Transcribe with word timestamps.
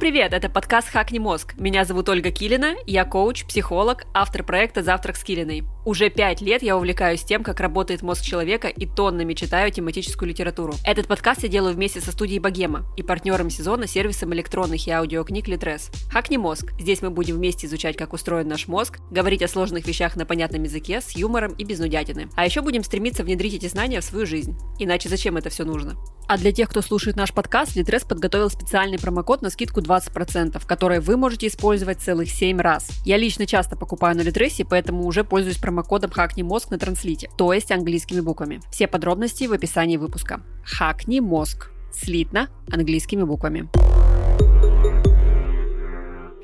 привет! 0.00 0.32
Это 0.32 0.48
подкаст 0.48 0.88
«Хакни 0.88 1.18
мозг». 1.18 1.54
Меня 1.58 1.84
зовут 1.84 2.08
Ольга 2.08 2.30
Килина, 2.30 2.74
я 2.86 3.04
коуч, 3.04 3.44
психолог, 3.44 4.04
автор 4.14 4.42
проекта 4.42 4.82
«Завтрак 4.82 5.16
с 5.18 5.22
Килиной». 5.22 5.64
Уже 5.90 6.08
пять 6.08 6.40
лет 6.40 6.62
я 6.62 6.76
увлекаюсь 6.76 7.24
тем, 7.24 7.42
как 7.42 7.58
работает 7.58 8.02
мозг 8.02 8.22
человека 8.22 8.68
и 8.68 8.86
тоннами 8.86 9.34
читаю 9.34 9.72
тематическую 9.72 10.28
литературу. 10.28 10.72
Этот 10.84 11.08
подкаст 11.08 11.42
я 11.42 11.48
делаю 11.48 11.74
вместе 11.74 12.00
со 12.00 12.12
студией 12.12 12.38
Богема 12.38 12.86
и 12.96 13.02
партнером 13.02 13.50
сезона 13.50 13.88
сервисом 13.88 14.32
электронных 14.32 14.86
и 14.86 14.92
аудиокниг 14.92 15.48
Литрес. 15.48 15.90
«Хакни 16.12 16.36
мозг». 16.36 16.74
Здесь 16.78 17.02
мы 17.02 17.10
будем 17.10 17.38
вместе 17.38 17.66
изучать, 17.66 17.96
как 17.96 18.12
устроен 18.12 18.46
наш 18.46 18.68
мозг, 18.68 19.00
говорить 19.10 19.42
о 19.42 19.48
сложных 19.48 19.84
вещах 19.84 20.14
на 20.14 20.24
понятном 20.24 20.62
языке, 20.62 21.00
с 21.00 21.10
юмором 21.16 21.54
и 21.54 21.64
без 21.64 21.80
нудятины. 21.80 22.28
А 22.36 22.44
еще 22.44 22.60
будем 22.60 22.84
стремиться 22.84 23.24
внедрить 23.24 23.54
эти 23.54 23.66
знания 23.66 24.00
в 24.00 24.04
свою 24.04 24.26
жизнь. 24.26 24.56
Иначе 24.78 25.08
зачем 25.08 25.38
это 25.38 25.50
все 25.50 25.64
нужно? 25.64 25.96
А 26.28 26.38
для 26.38 26.52
тех, 26.52 26.68
кто 26.70 26.80
слушает 26.82 27.16
наш 27.16 27.32
подкаст, 27.32 27.74
Литрес 27.74 28.04
подготовил 28.04 28.48
специальный 28.48 29.00
промокод 29.00 29.42
на 29.42 29.50
скидку 29.50 29.80
20%, 29.80 30.64
который 30.64 31.00
вы 31.00 31.16
можете 31.16 31.48
использовать 31.48 31.98
целых 31.98 32.30
7 32.30 32.60
раз. 32.60 32.88
Я 33.04 33.16
лично 33.16 33.46
часто 33.46 33.74
покупаю 33.74 34.16
на 34.16 34.20
Литресе, 34.20 34.64
поэтому 34.64 35.04
уже 35.04 35.24
пользуюсь 35.24 35.56
промокодом 35.56 35.79
«Хакни 36.12 36.42
мозг» 36.42 36.70
на 36.70 36.78
транслите, 36.78 37.30
то 37.36 37.52
есть 37.52 37.70
английскими 37.70 38.20
буквами. 38.20 38.60
Все 38.70 38.86
подробности 38.86 39.44
в 39.44 39.52
описании 39.52 39.96
выпуска. 39.96 40.42
«Хакни 40.64 41.20
мозг» 41.20 41.70
слитно 41.92 42.48
английскими 42.70 43.22
буквами. 43.22 43.68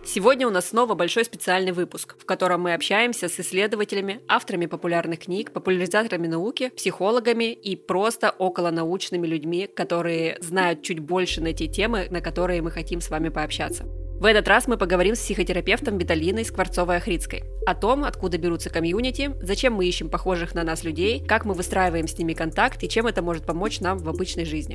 Сегодня 0.05 0.47
у 0.47 0.51
нас 0.51 0.69
снова 0.69 0.95
большой 0.95 1.25
специальный 1.25 1.73
выпуск, 1.73 2.17
в 2.17 2.25
котором 2.27 2.63
мы 2.63 2.75
общаемся 2.75 3.29
с 3.29 3.41
исследователями, 3.41 4.21
авторами 4.29 4.67
популярных 4.67 5.19
книг, 5.19 5.53
популяризаторами 5.53 6.29
науки, 6.29 6.71
психологами 6.71 7.53
и 7.53 7.75
просто 7.75 8.31
околонаучными 8.31 9.27
людьми, 9.27 9.67
которые 9.67 10.39
знают 10.41 10.83
чуть 10.83 11.01
больше 11.01 11.41
на 11.41 11.53
те 11.53 11.67
темы, 11.67 12.07
на 12.09 12.21
которые 12.21 12.63
мы 12.63 12.71
хотим 12.71 13.01
с 13.01 13.11
вами 13.11 13.31
пообщаться. 13.31 13.85
В 14.19 14.25
этот 14.25 14.49
раз 14.49 14.67
мы 14.67 14.79
поговорим 14.79 15.15
с 15.15 15.19
психотерапевтом 15.19 15.99
Виталиной 15.99 16.45
Скворцовой-Охридской 16.45 17.45
о 17.67 17.75
том, 17.75 18.03
откуда 18.03 18.39
берутся 18.39 18.71
комьюнити, 18.71 19.33
зачем 19.43 19.75
мы 19.75 19.87
ищем 19.87 20.09
похожих 20.09 20.55
на 20.55 20.65
нас 20.65 20.85
людей, 20.85 21.23
как 21.23 21.45
мы 21.45 21.53
выстраиваем 21.53 22.09
с 22.09 22.17
ними 22.17 22.33
контакт 22.33 22.83
и 22.83 22.89
чем 22.89 23.07
это 23.07 23.21
может 23.21 23.45
помочь 23.45 23.81
нам 23.81 23.99
в 23.99 24.09
обычной 24.09 24.47
жизни. 24.47 24.75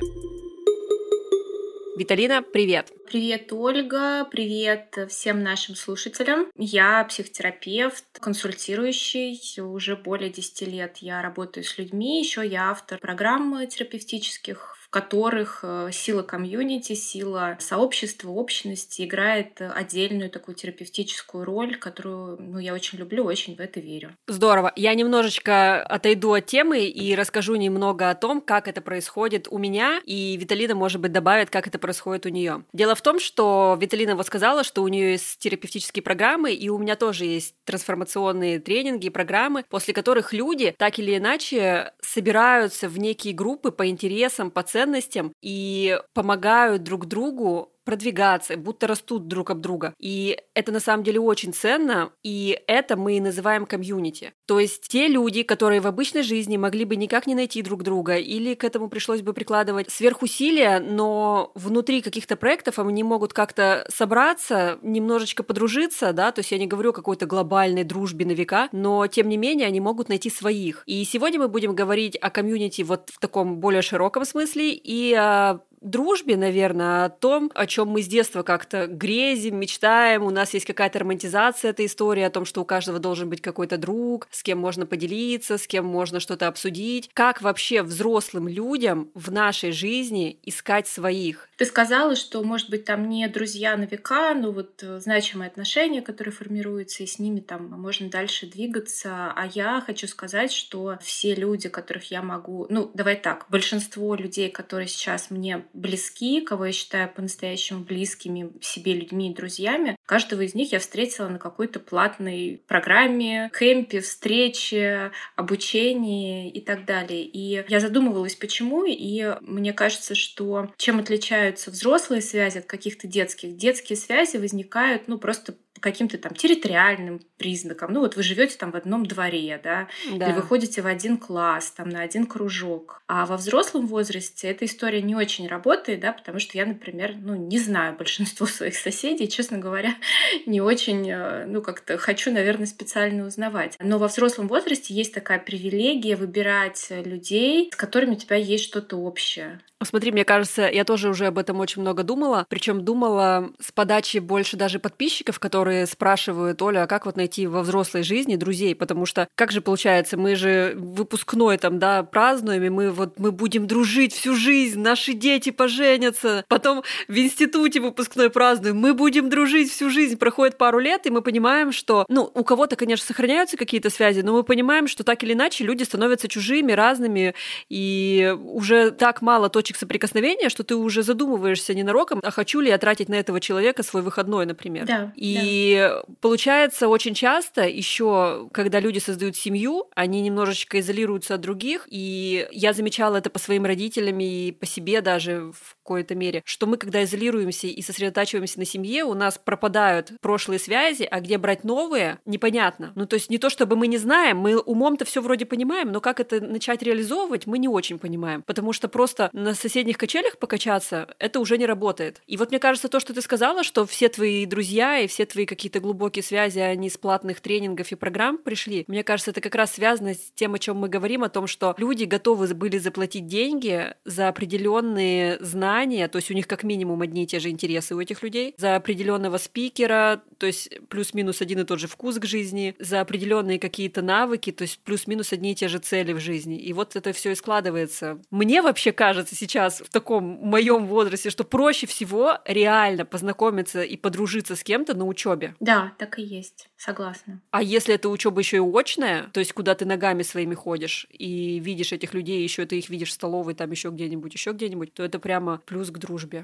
Виталина, 1.97 2.44
привет! 2.44 2.92
Привет, 3.08 3.52
Ольга, 3.52 4.25
привет 4.25 4.95
всем 5.09 5.42
нашим 5.42 5.75
слушателям. 5.75 6.45
Я 6.56 7.03
психотерапевт, 7.03 8.06
консультирующий. 8.19 9.42
Уже 9.59 9.95
более 9.95 10.30
10 10.30 10.67
лет 10.67 10.97
я 10.97 11.22
работаю 11.22 11.64
с 11.64 11.78
людьми. 11.80 12.19
Еще 12.19 12.47
я 12.47 12.69
автор 12.69 13.00
программ 13.00 13.67
терапевтических 13.67 14.78
которых 14.92 15.61
э, 15.64 15.89
сила 15.94 16.22
комьюнити, 16.22 16.94
сила 16.94 17.56
сообщества, 17.59 18.30
общности 18.30 19.03
играет 19.03 19.61
отдельную 19.61 20.30
такую 20.30 20.56
терапевтическую 20.56 21.45
роль, 21.45 21.78
которую 21.78 22.36
ну, 22.39 22.59
я 22.59 22.73
очень 22.73 22.97
люблю, 22.97 23.23
очень 23.23 23.56
в 23.56 23.62
это 23.62 23.80
верю. 23.80 24.12
Здорово. 24.28 24.73
Я 24.75 24.94
немножечко 24.94 25.81
отойду 25.81 26.34
от 26.34 26.45
темы 26.45 26.86
и 26.88 27.16
расскажу 27.16 27.56
немного 27.56 28.09
о 28.09 28.16
том, 28.16 28.42
как 28.42 28.67
это 28.67 28.81
происходит 28.81 29.47
у 29.50 29.58
меня, 29.58 30.02
и 30.06 30.36
Виталина, 30.36 30.75
может 30.75 31.00
быть, 31.00 31.14
добавит, 31.14 31.50
как 31.50 31.67
это 31.67 31.80
происходит 31.80 32.25
у 32.25 32.30
нее. 32.30 32.66
Дело 32.73 32.94
в 32.94 33.02
том, 33.02 33.22
что 33.22 33.78
Виталина 33.80 34.17
вот 34.17 34.28
сказала, 34.28 34.66
что 34.66 34.84
у 34.84 34.89
нее 34.89 35.14
есть 35.14 35.39
терапевтические 35.39 36.03
программы, 36.03 36.52
и 36.52 36.67
у 36.67 36.78
меня 36.78 36.97
тоже 36.97 37.23
есть 37.23 37.56
трансформационные 37.64 38.59
тренинги 38.59 39.06
и 39.06 39.09
программы, 39.09 39.64
после 39.69 39.94
которых 39.94 40.34
люди 40.34 40.75
так 40.78 41.00
или 41.00 41.17
иначе 41.17 41.94
собираются 42.02 42.89
в 42.89 43.00
некие 43.00 43.34
группы 43.34 43.72
по 43.72 43.88
интересам, 43.88 44.52
по 44.52 44.64
ценностям, 44.64 44.80
ценностям 44.81 45.33
и 45.41 45.99
помогают 46.13 46.83
друг 46.83 47.06
другу 47.06 47.72
продвигаться, 47.84 48.58
будто 48.58 48.88
растут 48.88 49.28
друг 49.28 49.50
об 49.50 49.62
друга. 49.62 49.94
И 50.00 50.38
это 50.53 50.72
на 50.72 50.80
самом 50.80 51.03
деле 51.03 51.19
очень 51.19 51.53
ценно, 51.53 52.12
и 52.24 52.59
это 52.68 52.96
мы 52.97 53.18
и 53.18 53.22
называем 53.22 53.66
комьюнити. 53.66 54.34
То 54.46 54.59
есть 54.59 54.88
те 54.90 55.08
люди, 55.08 55.44
которые 55.44 55.81
в 55.81 55.88
обычной 55.88 56.24
жизни 56.24 56.58
могли 56.58 56.86
бы 56.86 56.96
никак 56.96 57.28
не 57.28 57.36
найти 57.36 57.62
друг 57.62 57.84
друга, 57.84 58.18
или 58.18 58.53
к 58.53 58.64
этому 58.64 58.90
пришлось 58.90 59.22
бы 59.22 59.34
прикладывать 59.34 59.90
сверхусилия, 59.90 60.80
но 60.80 61.52
внутри 61.56 62.02
каких-то 62.02 62.36
проектов 62.36 62.80
они 62.80 63.03
могут 63.03 63.34
как-то 63.34 63.86
собраться, 63.90 64.80
немножечко 64.81 65.44
подружиться, 65.44 66.13
да, 66.13 66.31
то 66.31 66.40
есть 66.40 66.52
я 66.52 66.58
не 66.58 66.68
говорю 66.68 66.92
о 66.92 66.94
какой-то 66.94 67.25
глобальной 67.25 67.84
дружбе 67.84 68.25
на 68.25 68.31
века, 68.31 68.69
но 68.72 69.08
тем 69.08 69.30
не 69.30 69.38
менее 69.38 69.68
они 69.68 69.80
могут 69.80 70.09
найти 70.09 70.30
своих. 70.30 70.84
И 70.86 71.03
сегодня 71.06 71.40
мы 71.40 71.48
будем 71.48 71.75
говорить 71.75 72.18
о 72.19 72.30
комьюнити 72.30 72.81
вот 72.81 73.09
в 73.09 73.19
таком 73.19 73.59
более 73.59 73.81
широком 73.81 74.25
смысле 74.25 74.72
и 74.74 75.13
о 75.13 75.59
дружбе, 75.81 76.38
наверное, 76.38 77.06
о 77.06 77.09
том, 77.09 77.52
о 77.56 77.66
чем 77.66 77.90
мы 77.90 78.02
с 78.02 78.08
детства 78.08 78.44
как-то 78.44 78.88
грезим, 78.88 79.59
мечтаем. 79.59 80.24
У 80.24 80.30
нас 80.30 80.53
есть 80.53 80.66
какая-то 80.66 81.00
романтизация 81.00 81.72
этой 81.72 81.88
истории 81.88 82.24
о 82.24 82.30
том, 82.30 82.46
что 82.46 82.62
у 82.62 82.66
каждого 82.66 83.00
должен 83.00 83.30
быть 83.30 83.42
какой-то 83.42 83.78
друг, 83.78 84.28
с 84.31 84.44
кем 84.44 84.59
можно 84.59 84.86
поделиться, 84.86 85.58
с 85.58 85.68
кем 85.68 85.86
можно 85.86 86.19
что-то 86.19 86.47
обсудить. 86.47 87.09
Как 87.14 87.42
вообще 87.42 87.81
взрослым 87.81 88.47
людям 88.47 89.09
в 89.16 89.31
нашей 89.31 89.72
жизни 89.72 90.40
искать 90.44 90.88
своих? 90.88 91.50
Ты 91.58 91.66
сказала, 91.66 92.16
что, 92.16 92.44
может 92.44 92.69
быть, 92.69 92.86
там 92.86 93.09
не 93.09 93.28
друзья 93.28 93.75
на 93.75 93.84
века, 93.84 94.34
но 94.34 94.52
вот 94.52 94.84
э, 94.84 95.00
значимые 95.00 95.48
отношения, 95.48 96.02
которые 96.02 96.34
формируются, 96.34 97.03
и 97.03 97.08
с 97.08 97.19
ними 97.19 97.40
там 97.40 97.69
можно 97.69 98.09
дальше 98.09 98.48
двигаться. 98.48 99.31
А 99.36 99.48
я 99.53 99.81
хочу 99.86 100.08
сказать, 100.08 100.52
что 100.52 100.98
все 101.02 101.36
люди, 101.36 101.69
которых 101.69 102.12
я 102.12 102.22
могу... 102.22 102.68
Ну, 102.69 102.92
давай 102.94 103.16
так, 103.16 103.46
большинство 103.50 104.16
людей, 104.16 104.50
которые 104.50 104.88
сейчас 104.88 105.31
мне 105.31 105.66
близки, 105.73 106.41
кого 106.41 106.65
я 106.65 106.71
считаю 106.71 107.09
по-настоящему 107.09 107.81
близкими 107.81 108.51
себе 108.61 108.93
людьми 108.93 109.31
и 109.31 109.33
друзьями, 109.33 109.95
каждого 110.05 110.41
из 110.41 110.55
них 110.55 110.71
я 110.71 110.79
встретила 110.79 111.27
на 111.27 111.39
какой-то 111.39 111.79
платной 111.79 112.63
программе, 112.67 113.51
кемпе, 113.57 114.01
встрече, 114.01 115.11
обучении 115.35 116.49
и 116.49 116.61
так 116.61 116.85
далее. 116.85 117.23
И 117.23 117.63
я 117.67 117.79
задумывалась, 117.79 118.35
почему, 118.35 118.85
и 118.85 119.35
мне 119.41 119.73
кажется, 119.73 120.15
что 120.15 120.71
чем 120.77 120.99
отличаются 120.99 121.71
взрослые 121.71 122.21
связи 122.21 122.59
от 122.59 122.65
каких-то 122.65 123.07
детских? 123.07 123.55
Детские 123.55 123.97
связи 123.97 124.38
возникают, 124.38 125.07
ну, 125.07 125.17
просто 125.17 125.55
каким-то 125.81 126.17
там 126.17 126.33
территориальным 126.33 127.19
признакам. 127.38 127.91
Ну 127.91 127.99
вот 128.01 128.15
вы 128.15 128.23
живете 128.23 128.55
там 128.57 128.71
в 128.71 128.75
одном 128.75 129.05
дворе, 129.05 129.59
да, 129.61 129.88
да, 130.15 130.27
или 130.27 130.33
вы 130.33 130.41
ходите 130.41 130.81
в 130.81 130.88
один 130.88 131.17
класс, 131.17 131.71
там 131.71 131.89
на 131.89 132.01
один 132.01 132.25
кружок. 132.25 133.01
А 133.07 133.25
во 133.25 133.35
взрослом 133.35 133.88
возрасте 133.88 134.47
эта 134.47 134.65
история 134.65 135.01
не 135.01 135.15
очень 135.15 135.47
работает, 135.47 135.60
да, 135.97 136.13
потому 136.13 136.39
что 136.39 136.57
я, 136.57 136.66
например, 136.66 137.16
ну 137.19 137.35
не 137.35 137.59
знаю 137.59 137.95
большинство 137.95 138.45
своих 138.47 138.75
соседей, 138.75 139.27
честно 139.27 139.57
говоря, 139.57 139.95
не 140.45 140.61
очень, 140.61 141.09
э, 141.09 141.45
ну 141.45 141.61
как-то 141.61 141.97
хочу, 141.97 142.31
наверное, 142.31 142.67
специально 142.67 143.25
узнавать. 143.25 143.75
Но 143.79 143.97
во 143.97 144.07
взрослом 144.07 144.47
возрасте 144.47 144.94
есть 144.94 145.13
такая 145.13 145.39
привилегия 145.39 146.16
выбирать 146.16 146.88
людей, 146.89 147.69
с 147.73 147.75
которыми 147.75 148.13
у 148.13 148.17
тебя 148.17 148.35
есть 148.35 148.63
что-то 148.63 148.97
общее. 148.97 149.59
Смотри, 149.83 150.11
мне 150.11 150.25
кажется, 150.25 150.69
я 150.69 150.83
тоже 150.83 151.09
уже 151.09 151.27
об 151.27 151.38
этом 151.38 151.59
очень 151.59 151.81
много 151.81 152.03
думала, 152.03 152.45
причем 152.50 152.85
думала 152.85 153.51
с 153.59 153.71
подачи 153.71 154.19
больше 154.19 154.55
даже 154.57 154.79
подписчиков, 154.79 155.39
которые 155.39 155.88
спрашивают, 155.88 156.61
Оля, 156.61 156.83
а 156.83 156.88
как 156.88 157.05
вот 157.05 157.16
найти 157.17 157.47
во 157.47 157.61
взрослой 157.61 158.03
жизни 158.03 158.35
друзей, 158.35 158.75
потому 158.75 159.05
что 159.05 159.27
как 159.35 159.51
же 159.51 159.61
получается, 159.61 160.17
мы 160.17 160.35
же 160.35 160.73
выпускной 160.77 161.57
там, 161.57 161.79
да, 161.79 162.03
празднуем, 162.03 162.63
и 162.63 162.69
мы 162.69 162.91
вот 162.91 163.17
мы 163.17 163.31
будем 163.31 163.67
дружить 163.67 164.13
всю 164.13 164.35
жизнь, 164.35 164.79
наши 164.79 165.13
дети 165.13 165.50
поженятся, 165.51 166.45
потом 166.47 166.84
в 167.07 167.17
институте 167.17 167.79
выпускной 167.79 168.29
празднуем, 168.29 168.78
мы 168.78 168.94
будем 168.94 169.29
дружить 169.29 169.72
всю 169.72 169.89
жизнь, 169.89 170.17
проходит 170.17 170.57
пару 170.57 170.79
лет, 170.79 171.07
и 171.07 171.09
мы 171.09 171.22
понимаем, 171.22 171.72
что, 171.72 172.06
ну, 172.07 172.29
у 172.34 172.44
кого-то, 172.44 172.75
конечно, 172.75 173.06
сохраняются 173.06 173.57
какие-то 173.57 173.89
связи, 173.89 174.22
но 174.22 174.34
мы 174.34 174.44
понимаем, 174.44 174.88
что 174.88 175.03
так 175.03 175.24
или 175.24 175.33
иначе 175.33 175.63
люди 175.63 175.83
становятся 175.83 176.27
чужими, 176.27 176.71
разными, 176.71 177.33
и 177.69 178.36
уже 178.38 178.92
так 178.92 179.21
мало 179.21 179.50
точек 179.50 179.71
точек 179.71 179.77
соприкосновения, 179.77 180.50
что 180.50 180.63
ты 180.63 180.75
уже 180.75 181.03
задумываешься 181.03 181.74
ненароком, 181.74 182.19
а 182.24 182.31
хочу 182.31 182.59
ли 182.59 182.69
я 182.69 182.77
тратить 182.77 183.09
на 183.09 183.15
этого 183.15 183.39
человека 183.39 183.83
свой 183.83 184.01
выходной, 184.01 184.45
например. 184.45 184.86
Да, 184.86 185.13
и 185.15 185.77
да. 185.77 186.03
получается 186.19 186.88
очень 186.88 187.13
часто 187.13 187.68
еще, 187.68 188.50
когда 188.51 188.80
люди 188.80 189.00
создают 189.00 189.36
семью, 189.36 189.88
они 189.95 190.21
немножечко 190.21 190.80
изолируются 190.80 191.36
от 191.36 191.42
других, 191.42 191.88
и 191.89 192.48
я 192.51 192.74
замечала 192.74 193.18
это 193.18 193.30
по 193.30 193.39
своим 193.39 193.65
родителям 193.65 194.19
и 194.19 194.51
по 194.51 194.65
себе 194.65 195.01
даже 195.01 195.40
в 195.41 195.75
какой-то 195.83 196.15
мере, 196.15 196.41
что 196.45 196.67
мы, 196.67 196.77
когда 196.77 197.03
изолируемся 197.03 197.67
и 197.67 197.81
сосредотачиваемся 197.81 198.59
на 198.59 198.65
семье, 198.65 199.03
у 199.03 199.13
нас 199.13 199.38
пропадают 199.38 200.13
прошлые 200.21 200.59
связи, 200.59 201.07
а 201.09 201.19
где 201.19 201.38
брать 201.38 201.63
новые, 201.63 202.19
непонятно. 202.25 202.93
Ну, 202.95 203.05
то 203.05 203.15
есть 203.15 203.29
не 203.29 203.38
то, 203.38 203.49
чтобы 203.49 203.75
мы 203.75 203.88
не 203.88 203.97
знаем, 203.97 204.38
мы 204.38 204.57
умом-то 204.59 205.05
все 205.05 205.21
вроде 205.21 205.45
понимаем, 205.45 205.91
но 205.91 206.01
как 206.01 206.19
это 206.19 206.39
начать 206.41 206.81
реализовывать, 206.83 207.47
мы 207.47 207.57
не 207.57 207.67
очень 207.67 207.99
понимаем, 207.99 208.43
потому 208.43 208.73
что 208.73 208.88
просто 208.88 209.29
на 209.33 209.53
соседних 209.53 209.97
качелях 209.97 210.38
покачаться, 210.38 211.13
это 211.19 211.39
уже 211.39 211.57
не 211.57 211.65
работает. 211.65 212.21
И 212.27 212.38
вот 212.38 212.49
мне 212.51 212.59
кажется, 212.59 212.88
то, 212.88 212.99
что 212.99 213.13
ты 213.13 213.21
сказала, 213.21 213.63
что 213.63 213.85
все 213.85 214.09
твои 214.09 214.45
друзья 214.45 214.99
и 214.99 215.07
все 215.07 215.25
твои 215.25 215.45
какие-то 215.45 215.79
глубокие 215.79 216.23
связи, 216.23 216.59
они 216.59 216.89
с 216.89 216.97
платных 216.97 217.41
тренингов 217.41 217.91
и 217.91 217.95
программ 217.95 218.38
пришли, 218.38 218.85
мне 218.88 219.03
кажется, 219.03 219.31
это 219.31 219.41
как 219.41 219.55
раз 219.55 219.73
связано 219.73 220.13
с 220.13 220.31
тем, 220.35 220.53
о 220.53 220.59
чем 220.59 220.77
мы 220.77 220.89
говорим, 220.89 221.23
о 221.23 221.29
том, 221.29 221.47
что 221.47 221.73
люди 221.77 222.03
готовы 222.03 222.53
были 222.53 222.77
заплатить 222.77 223.27
деньги 223.27 223.93
за 224.05 224.27
определенные 224.27 225.31
определенные 225.31 225.45
знания, 225.45 226.07
то 226.07 226.18
есть 226.18 226.31
у 226.31 226.33
них 226.33 226.48
как 226.48 226.63
минимум 226.63 227.01
одни 227.01 227.24
и 227.24 227.28
те 227.28 227.39
же 227.39 227.50
интересы 227.50 227.95
у 227.95 228.00
этих 228.00 228.24
людей, 228.24 228.54
за 228.57 228.75
определенного 228.75 229.38
спикера, 229.38 230.22
то 230.38 230.45
есть 230.45 230.69
плюс-минус 230.89 231.42
один 231.42 231.60
и 231.60 231.63
тот 231.63 231.80
же 231.80 231.88
вкус 231.88 232.18
к 232.19 232.25
жизни, 232.25 232.75
за 232.80 233.01
определенные 233.01 233.60
какие-то 233.60 234.01
навыки, 234.01 234.51
то 234.51 234.63
есть 234.63 234.80
плюс-минус 234.80 235.33
одни 235.33 235.51
и 235.51 235.56
те 235.56 235.68
же 235.68 235.80
цели 235.80 236.13
в 236.13 236.19
жизни. 236.19 236.57
И 236.57 236.74
вот 236.74 236.95
это 236.95 237.13
все 237.13 237.31
и 237.31 237.36
складывается. 237.36 238.19
Мне 238.31 238.62
вообще 238.62 238.92
кажется 238.92 239.36
сейчас 239.36 239.81
в 239.81 239.89
таком 239.89 240.24
моем 240.24 240.88
возрасте, 240.88 241.30
что 241.30 241.44
проще 241.44 241.88
всего 241.88 242.39
реально 242.45 243.06
познакомиться 243.06 243.84
и 243.84 243.98
подружиться 243.98 244.56
с 244.56 244.63
кем-то 244.63 244.94
на 244.94 245.06
учебе. 245.06 245.56
Да, 245.60 245.94
так 245.98 246.19
и 246.19 246.24
есть. 246.24 246.69
Согласна. 246.77 247.42
А 247.51 247.62
если 247.62 247.95
это 247.95 248.10
учеба 248.10 248.39
еще 248.42 248.57
и 248.57 248.60
очная, 248.60 249.24
то 249.34 249.39
есть 249.39 249.54
куда 249.54 249.75
ты 249.75 249.86
ногами 249.86 250.24
своими 250.24 250.56
ходишь 250.56 251.07
и 251.12 251.60
видишь 251.60 251.94
этих 251.94 252.13
людей, 252.13 252.44
еще 252.44 252.66
ты 252.66 252.77
их 252.80 252.89
видишь 252.89 253.10
в 253.10 253.13
столовой, 253.13 253.54
там 253.54 253.72
еще 253.72 253.89
где-нибудь, 253.89 254.34
еще 254.34 254.51
где-нибудь, 254.51 254.94
то 254.94 255.04
это 255.12 255.19
прямо 255.19 255.60
плюс 255.66 255.92
к 255.92 255.98
дружбе. 255.98 256.42